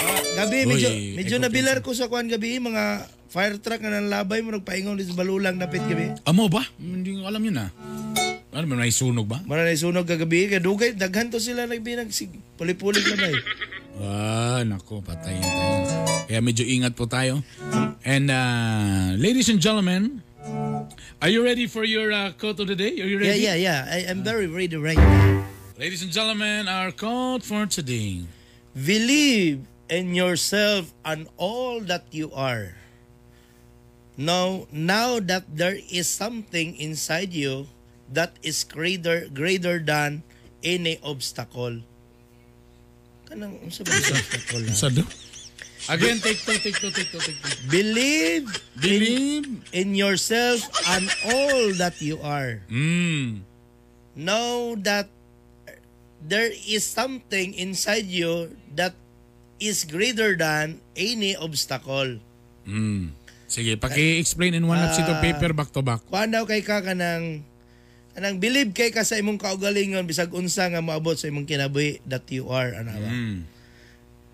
[0.02, 4.42] Ah, gabi, medyo, Uy, medyo nabilar ko sa kuan gabi, mga fire truck na nanlabay
[4.42, 6.18] mo, nagpaingon sa balulang napit gabi.
[6.26, 6.66] Amo ba?
[6.82, 7.70] Hindi ko alam yun ah.
[8.52, 9.40] Ano ba, may sunog ba?
[9.48, 13.40] Mara na sunog kagabi, kaya dugay, daghan to sila nagbinag, sig, pulipulig na ba eh.
[14.02, 16.04] Ah, nako, patay tayo.
[16.28, 17.40] Kaya medyo ingat po tayo.
[18.04, 20.20] And uh, ladies and gentlemen,
[21.24, 22.92] are you ready for your uh, quote of the day?
[23.00, 23.44] Are you Yeah, ready?
[23.48, 23.80] yeah, yeah.
[23.88, 25.48] I, I'm very ready right now.
[25.80, 28.28] Ladies and gentlemen, our quote for today.
[28.76, 32.76] Believe in yourself and all that you are.
[34.20, 37.72] Now, now that there is something inside you
[38.12, 40.24] that is greater greater than
[40.62, 41.82] any obstacle.
[43.26, 44.62] Kanang unsa ba yung obstacle?
[44.68, 44.74] na?
[44.76, 45.04] Sa do?
[45.90, 47.58] Again, take two, take two, take two, take two.
[47.66, 48.46] Believe
[48.78, 49.66] Believe.
[49.74, 50.62] in yourself
[50.94, 52.62] and all that you are.
[52.70, 53.42] Mm.
[54.14, 55.10] Know that
[56.22, 58.94] there is something inside you that
[59.58, 62.22] is greater than any obstacle.
[62.70, 63.18] Mm.
[63.50, 64.94] Sige, paki-explain in one Ah.
[64.94, 66.06] sheet of paper back to back.
[66.06, 67.42] Kuan daw kay ka kanang
[68.12, 72.28] kanang believe kay ka sa imong kaugalingon bisag unsa nga moabot sa imong kinabuhi that
[72.28, 73.10] you are ana ba.
[73.10, 73.40] Mm.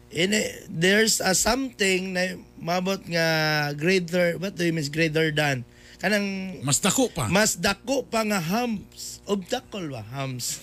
[0.07, 0.31] In
[0.71, 3.27] there's a something na maabot nga
[3.75, 5.61] greater what do you mean greater than
[5.97, 7.27] kanang Mas dako pa.
[7.27, 10.61] mas dako pa nga hams obstacle ba hams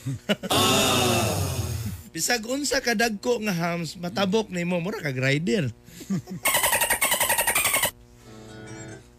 [2.14, 5.68] bisag unsa ka dagko nga hams matabok nimo mura ka rider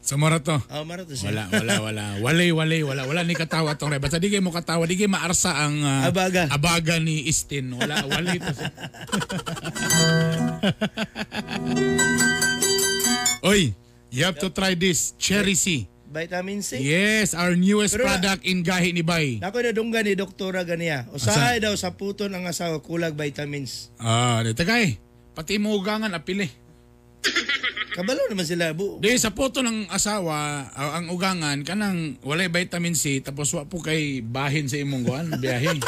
[0.05, 0.53] Sa mara to.
[0.53, 2.03] oh mara to siya Wala, wala, wala.
[2.21, 3.09] Walay, walay, wala.
[3.09, 4.05] Wala ni katawa tong reba.
[4.05, 6.45] Basta di kayo mo katawa, di kayo maarsa ang ah, Abaga.
[6.53, 7.73] abaga ni Istin.
[7.73, 8.53] Wala, walay to.
[8.53, 8.69] siya.
[13.45, 13.73] Oy,
[14.13, 15.17] you have to try this.
[15.17, 15.89] Cherry C.
[16.15, 19.41] vitamin C Yes, our newest Pero product in Gahi ni Bay.
[19.41, 21.09] Nako na dunggan ni doktora ganiya.
[21.11, 23.89] Usahay daw sa puton ang asawa kulag vitamins.
[23.99, 24.95] Ah, dito kay.
[25.33, 26.47] Pati mo ugangan apili.
[27.95, 28.99] Kabalo naman sila bu.
[28.99, 33.79] Di sa poto ng asawa, ah, ang ugangan kanang walay vitamin C tapos wa po
[33.79, 35.79] kay bahin sa imong guan biyahe.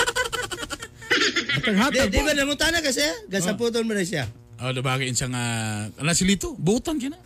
[1.58, 2.24] Di, Hatag-hatag di po.
[2.24, 3.04] ba namutana kasi?
[3.28, 4.24] Gasa puton mo na siya.
[4.64, 5.44] Oh, dabagay siya nga
[6.00, 7.20] ana si Lito, butan kina.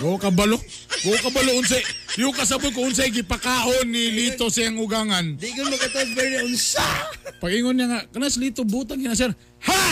[0.00, 0.56] Go kabalo.
[1.04, 1.84] Go kabalo unsay.
[2.16, 5.36] Yung kasabot ko unsay gipakaon ni Lito siyang ugangan.
[5.36, 6.80] Di ko makatos very unsa.
[7.36, 9.28] Pagingon niya nga, kana si Lito butan kina sir.
[9.68, 9.82] Ha!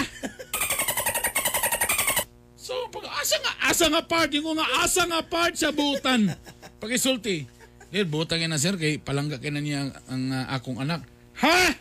[3.28, 6.32] Asa nga asa nga part, yung nga asa nga part sa butan.
[6.80, 7.44] Pagisulti.
[7.92, 11.04] Dil butan kina sir kay palangga kina niya ang ah, akong anak.
[11.44, 11.76] Ha!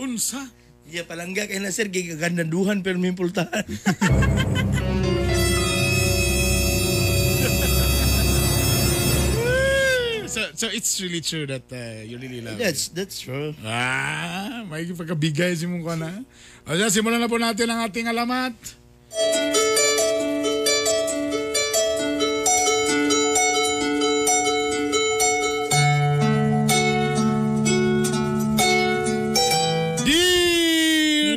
[0.00, 0.40] Unsa?
[0.88, 3.60] Iya palangga kay na sir gigagandanduhan pero may pultahan.
[10.32, 13.52] so, so it's really true that uh, you really love that's that's true.
[13.60, 16.24] Ah, may pagkabigay si mong na.
[16.64, 18.56] O simulan na po natin ang ating alamat.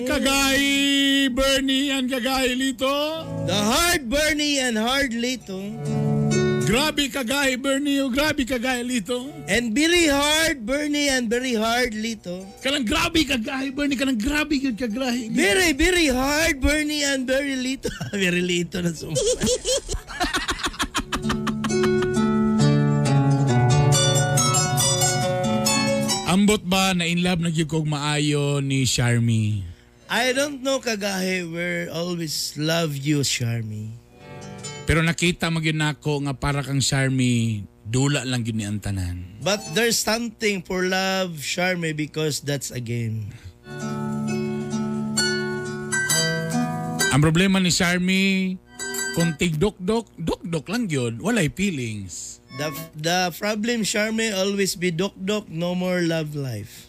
[0.07, 3.45] Kagay Bernie and Kagay Lito.
[3.45, 6.16] The hard Bernie and hard Lito.
[6.67, 9.31] Grabe Kagay Bernie o grabe Kagay Lito.
[9.47, 12.43] And very hard Bernie and very hard Lito.
[12.59, 15.31] Kanang grabe Kagay Bernie, kanang grabe yun Kagay.
[15.31, 17.87] Very very hard Bernie and very Lito.
[18.11, 19.15] very Lito na sumpa.
[26.27, 29.63] Ambot ba na in love na gyud maayo ni Charmy?
[30.11, 34.06] I don't know kagahe where always love you Charmy.
[34.87, 39.35] Pero nakita mo gyud nako nga para kang Charmy, dula lang gyud ni ang tanan.
[39.43, 43.35] But there's something for love Charmy because that's a game.
[47.11, 48.55] Ang problema ni Charmy,
[49.19, 52.39] kung tigdok-dok, dok-dok lang yun, walay feelings.
[52.55, 56.87] The, the problem, Charme, always be dok-dok, no more love life.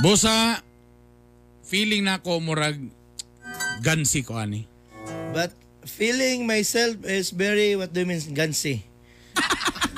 [0.00, 0.64] Bosa,
[1.68, 2.80] feeling na ako murag
[3.84, 4.64] gansi ko ani.
[5.36, 5.52] But
[5.88, 8.84] feeling myself is very, what do you mean, gansi?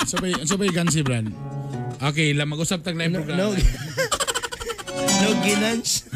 [0.07, 1.29] Sabay, sabay gansi, Brad.
[2.01, 3.39] Okay, la mag-usap tag na yung No, programa.
[3.43, 3.49] no,
[5.21, 6.09] no ginans.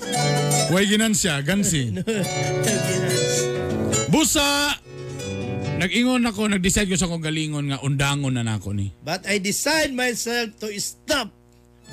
[0.72, 1.90] Way ginansya, gansi.
[1.94, 2.00] no
[2.80, 3.34] ginans.
[4.08, 4.78] Busa!
[5.76, 8.96] Nag-ingon ako, nag-decide ko sa akong galingon nga undangon na nako ni.
[9.04, 11.28] But I decide myself to stop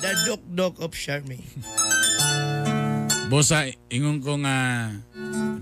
[0.00, 1.36] the dok-dok of Charme.
[3.28, 4.88] Bosa, ingon ko nga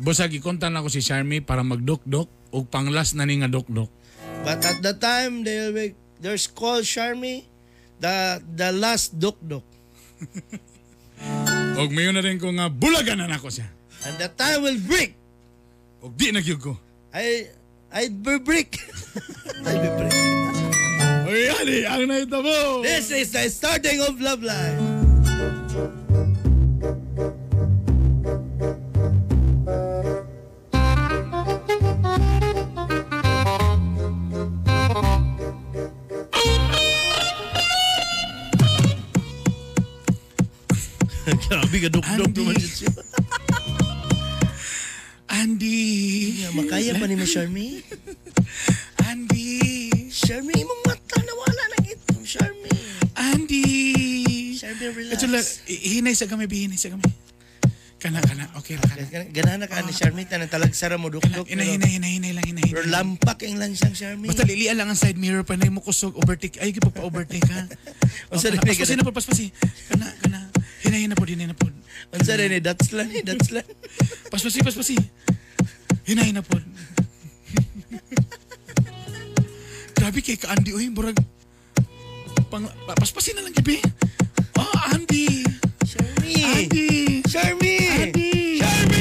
[0.00, 3.90] Bosa gikontan ako si Charmy para magdok-dok ug panglas na ni nga dok-dok.
[4.42, 7.46] But at the time, they'll be, there's called Charme,
[8.02, 9.62] the, the last dok-dok.
[11.78, 13.66] Og mayon na rin ko nga bulagan na nako siya.
[14.04, 15.14] And the time will break.
[16.02, 16.74] Og di nagyug ko.
[17.14, 17.46] I,
[17.94, 18.76] I'd be break.
[19.62, 20.16] I'd be break.
[21.32, 22.82] Oy, ali, ang naitabo.
[22.82, 24.80] This is the starting of love life.
[41.48, 42.40] Grabe ka Andy.
[42.42, 42.90] naman siya.
[45.32, 45.80] Andy.
[46.52, 47.80] Makaya pa ni mo, Charmy?
[49.02, 49.90] Andy.
[50.12, 52.14] Charmy, imong mata nawala na ito.
[52.22, 52.70] Charmy.
[53.16, 53.64] Andy.
[54.60, 55.12] Charmy, relax.
[55.18, 57.02] Ito lang, hinay sa kami, hinay sa kami.
[57.96, 59.24] Kana, kana, okay ra, kana.
[59.30, 61.48] Ganahan na ka ni Charmy, tanang talagsara mo duk-duk.
[61.48, 62.68] Hinay, hinay, hinay, hinay lang, hinay.
[62.68, 64.28] Pero lampak yung lang siyang Charmy.
[64.28, 66.60] Basta lilian lang ang side mirror pa na mo kusog overtake.
[66.60, 67.64] Ay, pa overtake ha.
[68.28, 69.46] O, sa rin, Paspasi na paspasi.
[69.88, 70.51] Kana, kana.
[70.82, 71.70] Hinay na po, hinay na po.
[72.12, 73.66] Ang sa rin, eh, that's lang, eh, that's lang.
[74.28, 74.98] Paspasi, paspasi.
[76.06, 76.58] Hinay na po.
[79.96, 81.14] Grabe kay ka Andy, uy, murag
[82.50, 83.78] pang pa- paspasi na lang gibi.
[84.58, 85.46] Oh, Andy.
[85.86, 86.34] Charmy.
[86.42, 87.22] Andy.
[87.24, 87.74] Charmy.
[88.02, 88.58] Andy.
[88.58, 89.00] Charmy.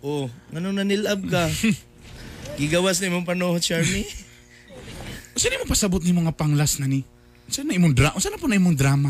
[0.00, 1.44] Oh, ganun na nilab ka.
[2.60, 4.04] Gigawas na imong panohod, Charmy.
[5.40, 7.08] Saan mo pasabot ni mga panglas na ni?
[7.48, 8.20] Saan na imong drama?
[8.20, 9.08] Saan na po na imong drama?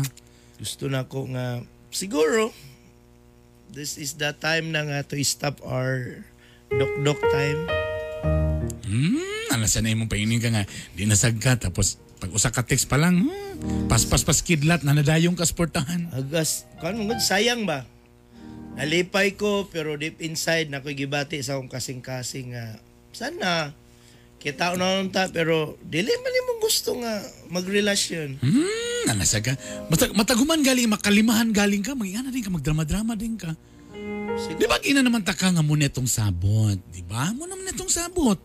[0.55, 1.59] Gusto na ko nga,
[1.91, 2.55] siguro,
[3.75, 6.23] this is the time na nga to stop our
[6.71, 7.59] dok-dok time.
[8.87, 10.63] Hmm, ala sana imong paingin ka nga.
[10.95, 15.35] Di nasagka tapos pag usa ka text pa lang, hmm, paspas pas kidlat na nadayong
[15.35, 16.07] ka sportahan.
[16.15, 17.83] Agas, kan mo sayang ba?
[18.79, 22.79] Nalipay ko pero deep inside na ko'y gibati sa akong kasing-kasing nga
[23.11, 23.75] sana
[24.41, 27.21] kita na nun ta pero dili man imong gusto nga
[27.53, 28.41] magrelasyon.
[28.41, 29.53] Hmm, saga.
[29.85, 33.53] Matag mataguman galing makalimahan galing ka, magingana din ka, magdrama-drama din ka.
[34.57, 36.73] Di ba gina naman ta ka nga mo netong sabot?
[36.89, 37.29] Di ba?
[37.37, 38.39] Mo naman netong sabot.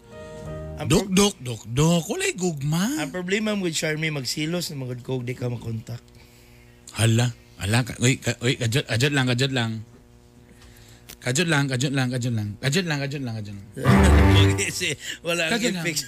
[0.77, 2.05] Dok, dok, dok, dok.
[2.13, 3.01] Walay gugma.
[3.01, 6.05] Ang problema mo with Charmy magsilos na magod ko di ka makontak.
[7.01, 7.33] Hala.
[7.57, 7.81] Hala.
[7.81, 9.81] Ka, uy, ka, uy, kajot, kajot lang, kajot lang.
[11.27, 12.55] Kajot lang, kajot lang, kajot lang.
[12.63, 13.67] Kajot lang, kajot lang, kajot lang.
[14.63, 14.95] Kasi
[15.27, 15.87] wala Kagyan ang lang.
[15.91, 16.07] fix.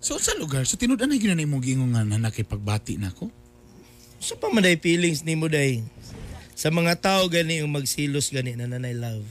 [0.00, 3.28] So sa lugar, so tinud-an na yun na imong giingon nga na nakipagbati na ko.
[4.24, 5.84] Sa pa man feelings ni mo day.
[6.56, 9.28] Sa mga tao gani yung magsilos gani na nanay love.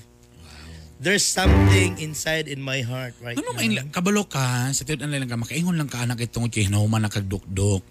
[1.01, 3.57] There's something inside in my heart right Ano now.
[3.57, 7.09] main kabalo ka, sa tinud-an lang ka, makaingon lang ka anak itong kay hinahuman na
[7.09, 7.81] kagdukdok.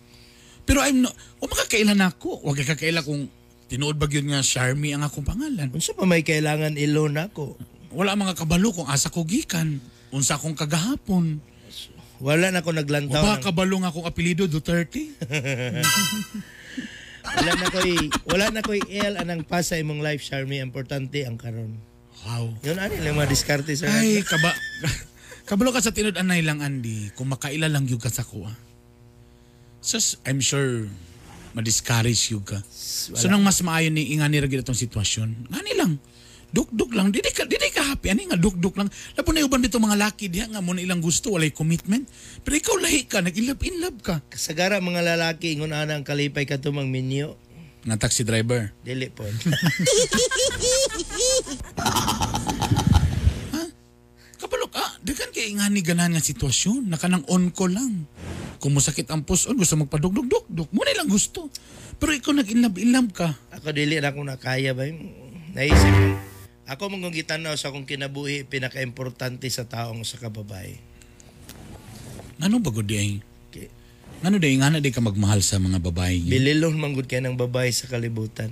[0.63, 1.11] Pero I'm no,
[1.43, 2.43] o makakailan ako.
[2.47, 3.27] Huwag ka kakaila kung
[3.67, 5.71] tinuod ba yun nga Charmy ang akong pangalan.
[5.75, 7.59] Unsa pa may kailangan ilon ako?
[7.95, 9.83] Wala mga kabalo kung asa ko gikan.
[10.15, 11.43] Unsa akong kagahapon.
[12.23, 13.21] Wala na ako naglantaw.
[13.21, 15.05] Ba ng- kabalo nga akong apelido Duterte?
[17.27, 17.95] wala na ko'y
[18.31, 21.77] wala na ko'y L anang pa sa imong life Charmy importante ang karon.
[22.25, 22.55] Wow.
[22.65, 24.51] Yun ani lang mga diskarte sa Ay, kaba...
[25.49, 27.15] kabalo ka sa tinud anay lang, Andy.
[27.15, 28.51] Kung makaila lang yung ka sa kuha.
[29.79, 30.91] Sus, I'm sure
[31.57, 32.61] ma-discourage yung ka.
[33.17, 35.49] So nang mas maayon ni inga ni ragid itong sitwasyon.
[35.49, 35.97] Ngani lang.
[36.53, 37.09] Duk-duk lang.
[37.09, 38.13] Dili ka, dili ka happy.
[38.13, 38.93] Ani nga, duk-duk lang.
[39.17, 42.05] Lapo na uban dito mga laki diha nga mo na ilang gusto, walay commitment.
[42.45, 44.21] Pero ikaw lahi ka, nag-inlove-inlove ka.
[44.29, 47.35] Kasagara mga lalaki ingon ana ang kalipay ka tumang minyo.
[47.87, 48.75] Nga taxi driver.
[48.83, 49.25] Dili po.
[55.07, 56.91] dagan kay inga ni ganan nga sitwasyon.
[56.91, 58.11] Nakanang on ko lang.
[58.59, 60.67] Kung masakit ang puson, gusto magpadugdug-dugdug.
[60.75, 61.47] Mo na ilang gusto.
[62.03, 63.29] Pero ikaw nag-inlove-inlove ka.
[63.55, 65.07] Ako dili na ako nakaya ba yung
[65.55, 65.95] naisip.
[66.67, 70.75] Ako mong gitanaw sa akong kinabuhi pinaka-importante sa taong sa kababae.
[72.43, 73.23] Ano ba gud ay?
[73.49, 73.71] Okay.
[74.27, 76.27] Ano day, nga na day ka magmahal sa mga babae.
[76.27, 78.51] Bililon manggod kay ng babae sa kalibutan.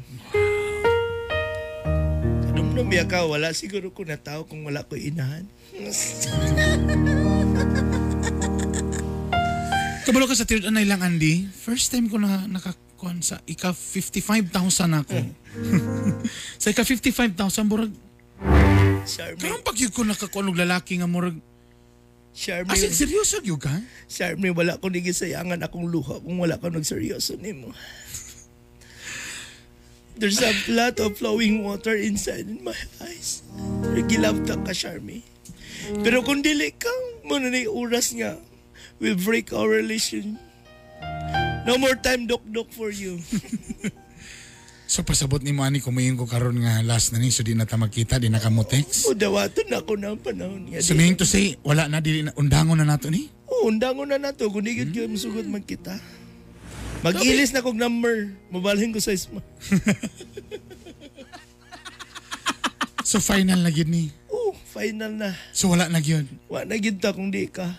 [2.47, 5.45] Kadumdum biya ka, wala siguro ko na tao kung wala ko inahan.
[10.07, 11.51] Kabalo ka sa tirid anay lang, Andy.
[11.51, 15.19] First time ko na nakakuan sa ika 55,000 ako.
[16.63, 17.91] sa ika 55,000, murag,
[19.05, 21.43] Charmy, karang pag ko nakakuan og lalaki nga murag,
[22.31, 23.75] Charmy, as in, seryoso yun ka?
[24.07, 27.75] Charmy, wala ko nigisayangan akong luha kung wala ka nagseryoso nimo.
[30.15, 33.43] There's a lot of flowing water inside in my eyes.
[34.07, 35.34] Gilabta ka, Charmy.
[36.01, 36.93] Pero kung dili ka,
[37.27, 38.39] muna na oras nga,
[39.01, 40.39] we break our relation.
[41.65, 43.21] No more time, dok-dok for you.
[44.85, 47.81] So pasabot ni Manny kumayin ko karon nga last na ni so di na ta
[47.81, 49.09] magkita di na ka mo text.
[49.09, 50.85] o dawaton na ako ng panahon niya.
[50.85, 53.33] So meaning to say wala na dili na undangon na nato ni.
[53.49, 54.47] Oo, undangon na nato.
[54.53, 55.17] Kung di hmm?
[55.17, 55.97] sugod magkita.
[57.01, 58.29] Mag-ilis na kong number.
[58.53, 59.41] Mabalhin ko sa isma.
[63.05, 64.09] So final na gyud ni.
[64.75, 65.31] Final na.
[65.55, 66.27] So wala na gyud.
[66.51, 67.71] Wa na gid ta kung di ka.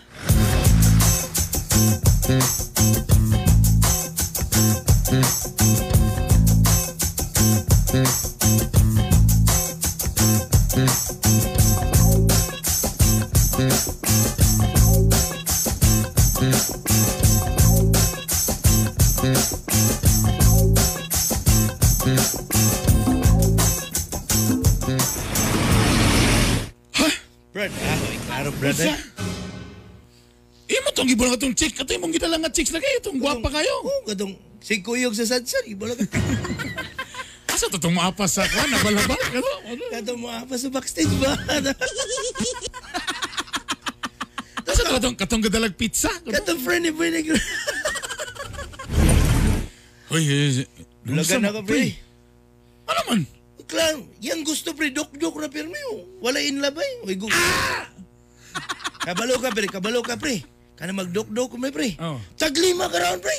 [16.46, 16.95] Brad,
[28.66, 28.94] Usa?
[30.66, 33.46] Imo tong gibol nga tong chick kato imong gidalang nga chicks na kayo tong gwapa
[33.48, 33.70] kayo.
[33.86, 35.62] Oo, kadong si Kuyog sa sadsan.
[35.70, 35.98] Iba lang.
[37.56, 39.52] Asa to tong maapas sa kuan nabalabal kato.
[39.64, 39.82] Ano?
[39.94, 41.32] Kadong mo apa sa backstage ba?
[44.66, 46.10] Asa to katong katong gadalag pizza.
[46.26, 47.38] Kadong friend ni Boy Negro.
[50.10, 50.22] Hoy,
[51.06, 51.98] Lagan na ka, pre.
[52.86, 53.20] Ano man?
[53.66, 55.74] Klang, yang gusto pre, dok-dok na pirmi.
[55.90, 56.06] oh.
[56.22, 56.86] Wala in labay.
[57.02, 57.30] Uy, gu-
[59.06, 59.70] Kabalo ka, pre.
[59.70, 60.42] Kabalo ka, pre.
[60.74, 61.94] Kana mag-dok-dok ko, pre.
[62.02, 62.18] Oh.
[62.34, 63.38] Taglima ka raon, pre.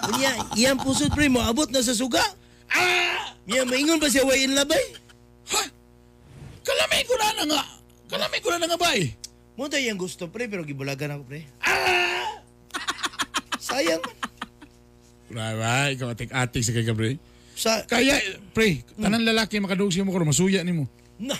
[0.00, 2.24] Kanya, iyang pusot, pre, mo abot na sa suga.
[3.44, 4.80] Iya, maingon pa siya, way in labay.
[6.64, 7.62] Kalamay ko na na nga.
[8.08, 9.12] Kalamay ko na na nga bay.
[9.52, 11.44] Mo tayo yung gusto, pre, pero gibulagan ako, pre.
[13.60, 14.16] Sayang man.
[15.30, 17.20] Right, ikaw atik-atik sa kay Gabriel.
[17.52, 18.16] Sa, Kaya,
[18.56, 20.88] pre, tanan lalaki makadug siya mo karon masuya nimo.
[21.20, 21.36] na.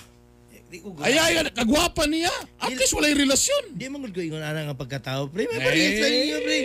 [0.71, 2.31] Di ko Ay, ay, kagwapa niya.
[2.63, 3.75] At least walay relasyon.
[3.75, 5.51] Di man ko ingon ana nga pagkatao, pre.
[5.51, 6.59] May parehas sa inyo, pre.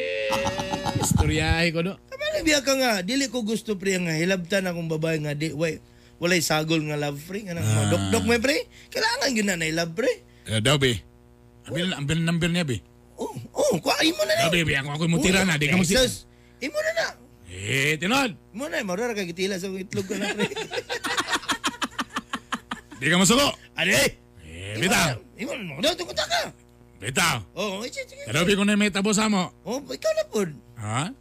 [1.09, 1.93] Istoryahe ko do.
[2.05, 5.81] Kamala biya ka nga, dili ko gusto pre nga hilabtan akong babae nga di way
[6.21, 7.89] walay sagol nga love pre nga Ah.
[7.89, 8.69] dok-dok may pre.
[8.93, 10.11] Kailangan gyud na na love pre.
[10.53, 11.01] Eh, daw, be.
[11.65, 12.85] Ambil, ambil number niya, be.
[13.17, 14.53] Oh, oh, kuha mo na na.
[14.53, 15.57] Daw, be, ako ako mo tira na.
[15.57, 15.97] Di ka mo si...
[15.97, 16.29] Jesus,
[16.61, 17.07] imo na na.
[17.49, 18.37] Eh, tinod.
[18.53, 20.45] Mo na, marara ka gitila sa itlog ka na pre.
[23.05, 23.53] Di ka masuko.
[23.77, 24.17] Ade.
[24.41, 25.13] Eh, bitaw.
[25.37, 26.49] Imo mo, daw tungkol ka.
[26.97, 27.37] Bitaw.
[27.53, 28.25] Oh, sige, sige.
[28.25, 29.53] Be, kung na may tabo sa mo.
[29.61, 30.49] Oh, ikaw na pod.
[30.81, 31.13] Ha?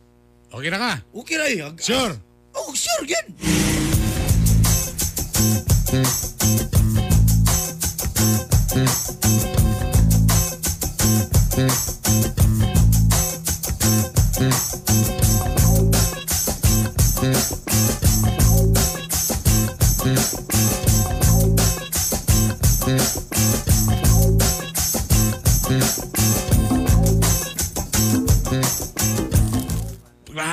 [0.49, 0.93] Okay na ka?
[1.12, 1.76] Okay yun.
[1.76, 2.16] Sure.
[2.57, 3.28] Oh, sure, gan.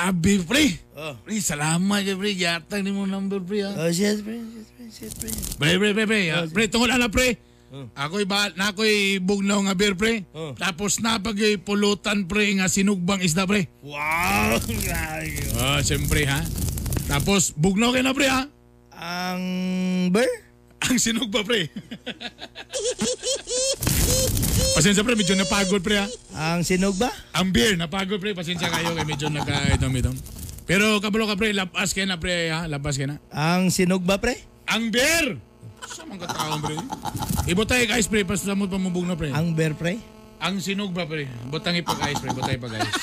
[0.02, 0.66] Grabe, pre.
[0.98, 1.14] Oh.
[1.22, 2.34] Pre, salamat ka, pre.
[2.34, 3.70] Yatang ni mo number, pre, ha?
[3.70, 4.34] Oh, yes, pre.
[4.34, 4.84] Yes, pre.
[4.90, 5.30] Yes, pre.
[5.30, 6.20] Pre, pre, pre, pre.
[6.34, 7.38] ah, Pre, tungkol ala, pre.
[7.94, 10.26] Ako'y ba, na ako'y bugnaw nga beer, pre.
[10.34, 10.58] Oh.
[10.58, 13.70] Tapos napagay pulutan, pre, nga sinugbang isda, pre.
[13.86, 14.58] Wow!
[15.62, 16.42] Ah, siyempre, ha?
[17.06, 18.50] Tapos, bugnaw kayo na, pre, ha?
[18.98, 19.42] Ang
[20.10, 20.26] ber?
[20.82, 21.70] Ang sinugba, pre.
[24.72, 26.06] Pasensya, pre, medyo napagod, pre, ha?
[26.32, 27.12] Ang sinog ba?
[27.36, 28.32] Ang beer, napagod, pre.
[28.32, 30.16] Pasensya kayo, kay medyo nagka-itom-itom.
[30.64, 32.64] Pero, kabalo ka, pre, labas kayo na, pre, ha?
[32.64, 33.18] Labas kayo na.
[33.30, 34.40] Ang sinog ba, pre?
[34.70, 35.36] Ang beer!
[35.82, 36.76] Sa mga kataon, pre.
[37.50, 39.34] Ibutay guys, pre, pas samot pamubog na, pre.
[39.34, 39.98] Ang ber, pre?
[40.40, 41.26] Ang sinog ba, pre?
[41.50, 42.30] Butang ipag-ice, pre.
[42.32, 42.94] Butang ipag-ice.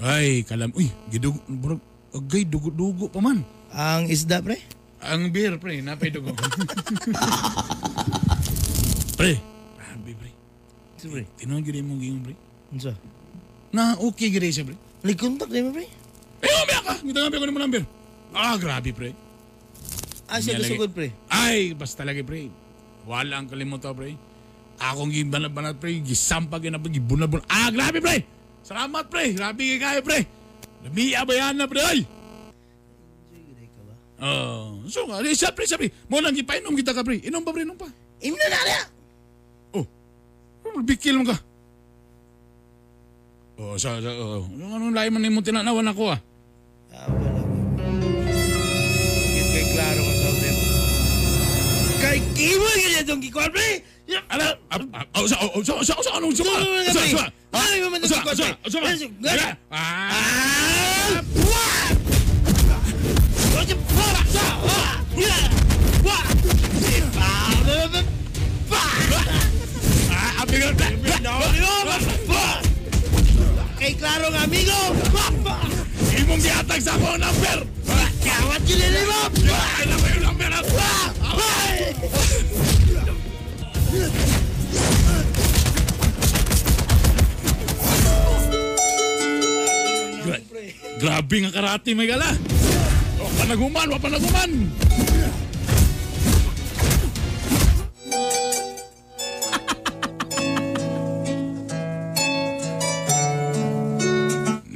[0.00, 0.72] Ay, kalam.
[0.74, 1.36] Uy, gidug...
[1.46, 1.78] Bro,
[2.12, 3.44] agay, dugo-dugo pa man.
[3.70, 4.58] Ang isda, pre?
[5.00, 5.80] Ang beer, pre.
[5.80, 6.36] Napay dugo.
[9.20, 9.40] pre.
[11.00, 11.24] Grabe, pre.
[11.24, 11.36] Pre.
[11.40, 12.34] Tinuan gini mo gingon, pre.
[12.76, 12.92] Unsa?
[13.72, 14.76] Na okay gini siya, pre.
[15.00, 15.88] Likontak di mo, pre?
[16.44, 16.94] Eh, umaya ka.
[17.00, 17.82] Ngita nga ko ni mo number.
[18.36, 19.10] Ah, grabe, pre.
[20.28, 21.08] Ah, siya Niya pre.
[21.32, 22.52] Ay, basta lagi, pre.
[23.08, 24.14] Wala ang kalimutan, pre.
[24.80, 27.44] Akong gibanat-banat pre, gisampag na pag gibunabun.
[27.52, 28.24] Ah, grabe pre!
[28.64, 30.24] Salamat pre, grabe kay kayo pre.
[30.80, 32.00] Lamiya ba yan na pre ay?
[34.20, 35.92] Oh, so nga, pre, siya pre.
[36.08, 37.20] Mo nang gipainom kita ka pre.
[37.20, 37.92] Inom pa pre, inom pa.
[38.24, 38.99] Inom na na
[40.86, 41.36] bikil mo ka.
[43.60, 44.48] Oh, sa, sa, oh.
[44.48, 46.20] Anong lahi man mo tinanawan ako ah?
[49.50, 50.56] Kay klaro ka tao din.
[52.00, 52.68] Kay kimo
[53.04, 53.84] itong gikuan pre.
[54.30, 54.58] Ala,
[55.14, 56.34] oh, sa, oh, sa, sa, sa, anong?
[56.34, 58.88] Sa, sa, Ano yung mga sa, sa, sa?
[59.70, 61.10] Ah, Ah,
[65.14, 66.59] amigo.
[73.80, 74.80] Kay klaro nga amigo.
[76.10, 77.58] Imong gihatag sa akong number.
[78.20, 79.20] Kawat gyud ni mo.
[79.46, 80.66] Ay, na yung number at
[90.20, 90.44] Gra-
[91.00, 92.28] Grabe nga karate may gala.
[93.22, 93.98] O panaguman, wa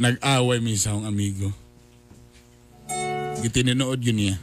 [0.05, 1.49] Nag-away sa akong amigo.
[3.41, 4.37] Gitininood yun niya.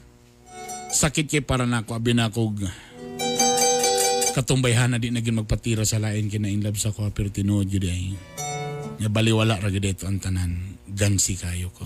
[0.90, 2.58] Sakit kay para nako abi na ako
[4.32, 7.86] katumbayhan na di naging magpatira sa lain kina in love sa ko pero tinuod yun
[7.86, 8.06] ay.
[9.06, 10.82] Nga baliwala ra ito ang tanan.
[10.90, 11.86] Gansi kayo ko.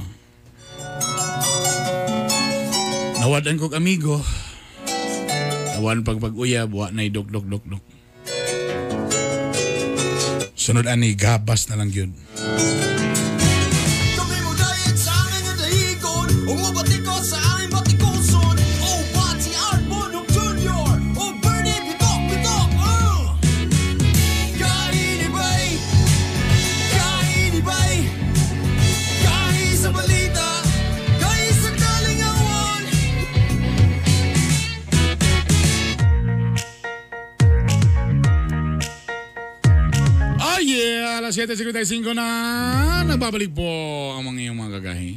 [3.19, 4.23] Nawadan kog amigo.
[5.75, 7.83] Awan pag pag-uyab, wa na dok dok dok dok.
[10.55, 12.15] Sunod ani gabas na lang yun.
[41.55, 41.71] Yeah!
[41.71, 42.27] Alas 7.55 na
[43.07, 43.63] nagbabalik po
[44.15, 45.11] ang mga iyong mga gagahi.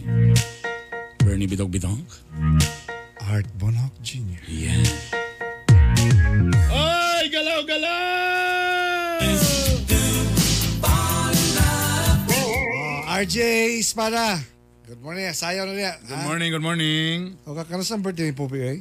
[1.19, 1.99] Bernie Bitog Bitog.
[3.27, 4.39] Art Bonhoc Jr.
[4.47, 4.79] Yeah.
[6.71, 7.25] Oy!
[7.29, 9.19] Galaw, galaw!
[12.31, 13.37] Oh, RJ
[13.83, 14.39] Espada.
[14.87, 15.29] Good morning.
[15.35, 15.93] Sayaw na niya.
[16.07, 17.37] Good morning, good morning.
[17.45, 18.79] O kakaroon sa birthday ni Popi eh?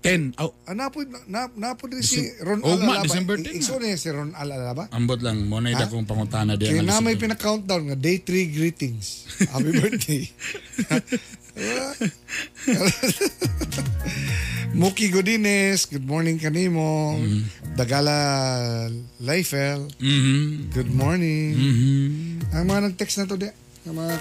[0.00, 0.32] 10.
[0.38, 3.04] Oh, Ah, napo, na, napo din si Ron Oh, Alalaba.
[3.04, 4.88] December 10 Ikso niya si Ron Alalaba.
[4.90, 5.44] ambot lang.
[5.44, 5.76] Muna Ha?
[5.76, 9.28] ida kong pangutana di Kaya na may pinaka-countdown nga, day 3 greetings.
[9.46, 10.24] Happy birthday.
[14.72, 17.18] Muki Godines, good morning kanimo.
[17.74, 18.88] Dagala
[19.18, 20.70] Leifel, Mhm.
[20.72, 21.52] good morning.
[21.52, 22.06] Mhm.
[22.54, 23.50] Ang mga nag-text na to di,
[23.84, 24.14] ang mga,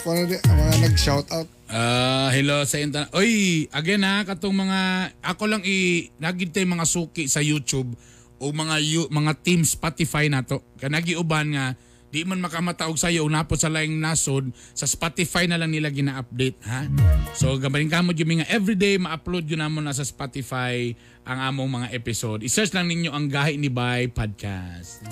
[0.44, 1.28] ang mga nag-shout
[1.70, 3.14] Ah, hello sa inyo.
[3.14, 4.80] Oy, again ha, katong mga
[5.22, 7.94] ako lang i nagitay mga suki sa YouTube
[8.42, 10.66] o mga yu- mga team Spotify nato.
[10.82, 11.78] Kanagi uban nga
[12.10, 16.58] di man makamataog sa iyo napot sa laing nasod sa Spotify na lang nila gina-update
[16.66, 16.90] ha.
[17.38, 20.90] So gabaling kamo gyud nga everyday ma-upload yun namon na sa Spotify
[21.22, 22.42] ang among mga episode.
[22.42, 25.06] I-search lang ninyo ang Gahi ni Bay podcast.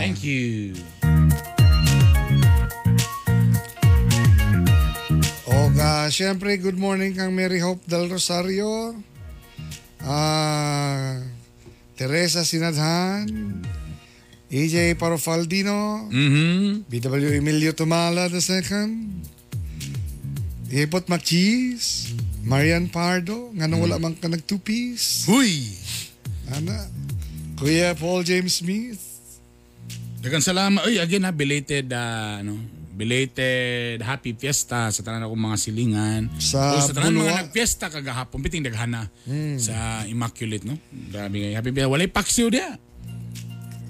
[0.00, 0.72] Thank you.
[6.02, 8.90] O ka, syempre, good morning kang Mary Hope Del Rosario.
[10.02, 11.14] Ah,
[11.94, 13.30] Teresa Sinadhan.
[14.50, 16.10] EJ Parofaldino.
[16.10, 16.90] Mhm.
[16.90, 19.14] BW Emilio Tumala II.
[20.74, 22.10] Ipot Machis.
[22.42, 23.54] Marian Pardo.
[23.54, 25.30] Nga nung wala man ka nag-two-piece.
[25.30, 25.70] Huy!
[26.50, 26.82] Ana.
[27.54, 28.98] Kuya Paul James Smith.
[30.18, 30.82] Dagan salamat.
[30.82, 36.22] Oy, again ha, belated, ah, ano, belated happy fiesta sa tanan akong mga silingan.
[36.36, 37.24] Sa o, sa tanan Bulwa.
[37.24, 39.08] mga nagfiesta kagahapon, piting daghana
[39.56, 40.76] sa Immaculate, no?
[41.08, 41.88] Grabe nga, happy fiesta.
[41.88, 42.76] Walay paksiw dia.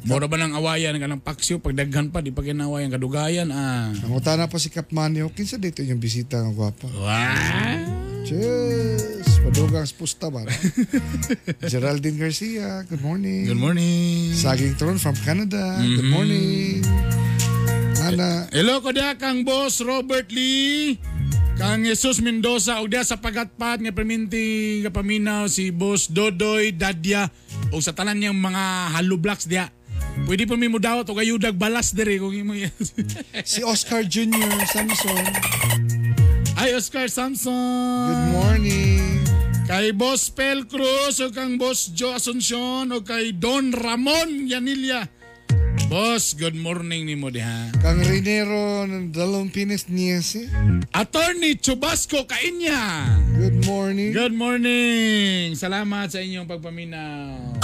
[0.02, 1.58] Mura ba ng awayan ka ng paksiw?
[1.58, 3.94] Pag daghan pa, di pa kinawayan, kadugayan, ah.
[3.94, 5.30] Nanguta na po si Kapmanyo.
[5.30, 6.90] Kinsa dito yung bisita ng gwapa.
[6.90, 8.26] Wow!
[8.26, 9.22] Cheers!
[9.42, 10.42] Padugang spusta ba?
[11.70, 13.46] Geraldine Garcia, good morning.
[13.46, 14.30] Good morning.
[14.32, 16.10] Saging Tron from Canada, good Mhm.
[16.10, 16.82] morning.
[18.12, 21.00] Ana, Hello ko dia kang boss Robert Lee.
[21.56, 27.28] Kang Jesus Mendoza og dia sa pagatpat nga perminti nga paminaw si boss Dodoy Dadya
[27.72, 29.72] o sa tanan niyang mga hollow blocks dia.
[30.28, 32.52] Pwede pa mi mo dawat og ayudag balas diri kung imo
[33.48, 34.60] si Oscar Jr.
[34.68, 35.24] Samson,
[36.60, 37.56] Ay Oscar Samson.
[38.12, 39.00] good morning.
[39.64, 45.08] Kay Boss Pel Cruz o kang Boss Joe Asuncion o kay Don Ramon Yanilla.
[45.92, 47.68] Boss, good morning ni mo diha.
[47.84, 50.48] Kang Rinero ng Dalong Pinas Niese.
[50.88, 53.12] Attorney Chubasco Kainya.
[53.36, 54.08] Good morning.
[54.16, 55.52] Good morning.
[55.52, 57.60] Salamat sa inyong pagpaminaw.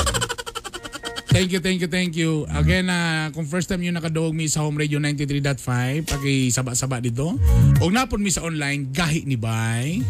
[1.33, 2.45] Thank you, thank you, thank you.
[2.53, 7.33] Again, ah, kung first time nyo nakaduog mi sa Home Radio 93.5, pakisaba-saba dito.
[7.81, 10.05] Og napon mi sa online, gahi ni Bay.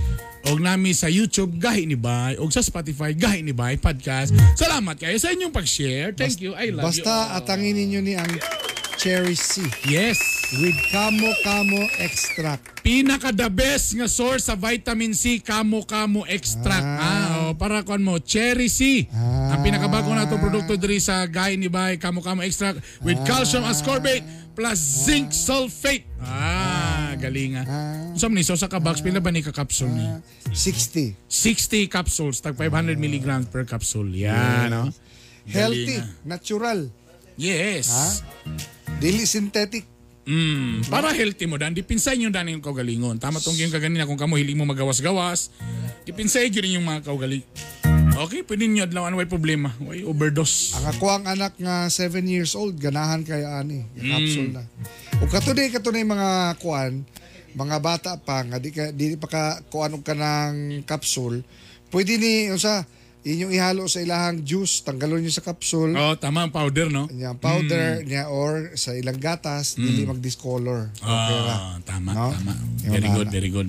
[0.46, 2.38] Og nami sa YouTube, gahi ni Bay.
[2.38, 4.30] Og sa Spotify, gahi ni Bay Podcast.
[4.54, 6.14] Salamat kayo sa inyong pag-share.
[6.14, 6.54] Thank you.
[6.54, 7.02] I love you.
[7.02, 8.30] Basta atangin ninyo ni ang
[8.94, 9.66] Cherry C.
[9.90, 10.37] Yes.
[10.48, 12.80] With Kamo Kamo Extract.
[12.80, 16.88] Pinaka the best nga source sa vitamin C kamo kamo extract.
[16.88, 19.04] Ah, oh, para kon mo cherry C.
[19.12, 23.60] Ang pinakabago na to produkto diri sa Gay ni Bay kamo kamo extract with calcium
[23.68, 24.24] ascorbate
[24.56, 26.08] plus zinc sulfate.
[26.24, 27.68] Ah, galinga.
[28.16, 30.08] Unsa man ni so sa ka box pila ba ni ka capsule ni?
[30.56, 31.28] 60.
[31.28, 34.08] 60 capsules tag 500 milligrams per capsule.
[34.16, 34.88] Yan, no?
[35.44, 36.00] Healthy.
[36.00, 36.24] Galinga.
[36.24, 36.80] Natural.
[37.36, 37.92] Yes.
[37.92, 38.06] Ha?
[38.96, 39.97] Dili synthetic.
[40.28, 43.16] Mm, para healthy mo dan dipinsay nyo dan yung kaugalingon.
[43.16, 45.48] Tama tong yung kaganina kung kamo hiling mo magawas-gawas.
[46.04, 47.40] Dipinsay gyud yung mga kaugaling.
[48.18, 49.72] Okay, pwede nyo adlaw way problema.
[49.80, 50.76] Way overdose.
[50.76, 53.88] Ang ako ang anak nga 7 years old, ganahan kay ani.
[53.96, 54.10] Mm.
[54.12, 54.64] capsule na.
[55.24, 57.08] O katunay katunay mga kuan,
[57.56, 59.42] mga bata pa nga di ka di pa ka
[59.72, 61.40] kuan og kanang capsule.
[61.88, 62.84] Pwede ni usa
[63.28, 65.92] inyong ihalo sa ilahang juice, tanggalon niyo sa capsule.
[65.92, 67.04] Oh, tama ang powder no.
[67.06, 68.04] Niya powder Mm.
[68.04, 69.84] niya or sa ilang gatas Mm.
[69.84, 70.88] dili mag-discolor.
[70.96, 71.38] Okay.
[71.44, 72.32] Ah, tama, No?
[72.32, 72.52] tama.
[72.88, 73.68] Very good, very good.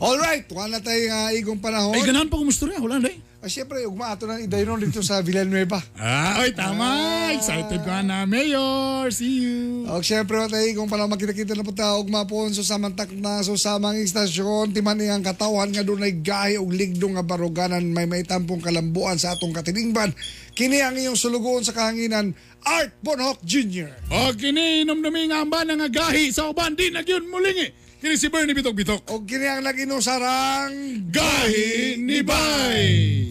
[0.00, 1.92] All right, wala tayo nga igong panahon.
[1.92, 2.80] Ay, ganahan pa kumusturya.
[2.80, 3.18] Wala na eh.
[3.44, 5.76] Ah, Siyempre, ugma ato na idayron dito sa Villanueva.
[6.00, 6.88] Ah, oy, tama.
[7.36, 9.12] Excited ka na, Mayor.
[9.12, 9.84] See you.
[9.84, 13.52] O siyempre, tayo kung pala makita-kita na po tayo, ugma po so samantak na so
[13.52, 18.24] samang istasyon, timan ang katawan nga doon ay gahi og ligdo nga baruganan may may
[18.24, 20.16] tampong kalambuan sa atong katilingban.
[20.56, 22.32] Kini ang iyong sulugoon sa kahanginan,
[22.64, 23.92] Art Bonhoc Jr.
[24.08, 27.83] O kini inom-dumi nga amba nga gahi sa uban di na gyud mulingi.
[28.04, 29.16] Kini si Bernie Bitok-Bitok.
[29.16, 33.24] O kini ang nag-inusarang Gahi ni Bay.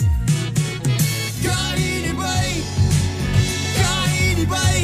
[1.46, 2.50] Gahi ni Bay
[3.78, 4.80] Gahi ni Bay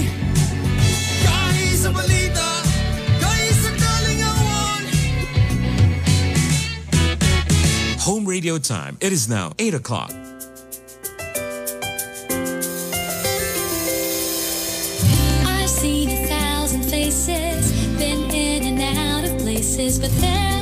[1.26, 2.50] Gahi sa balita
[3.18, 4.84] Gahi sa kalingawan
[8.06, 8.94] Home radio time.
[9.02, 10.14] It is now 8 o'clock.
[19.80, 20.59] Places, but there's no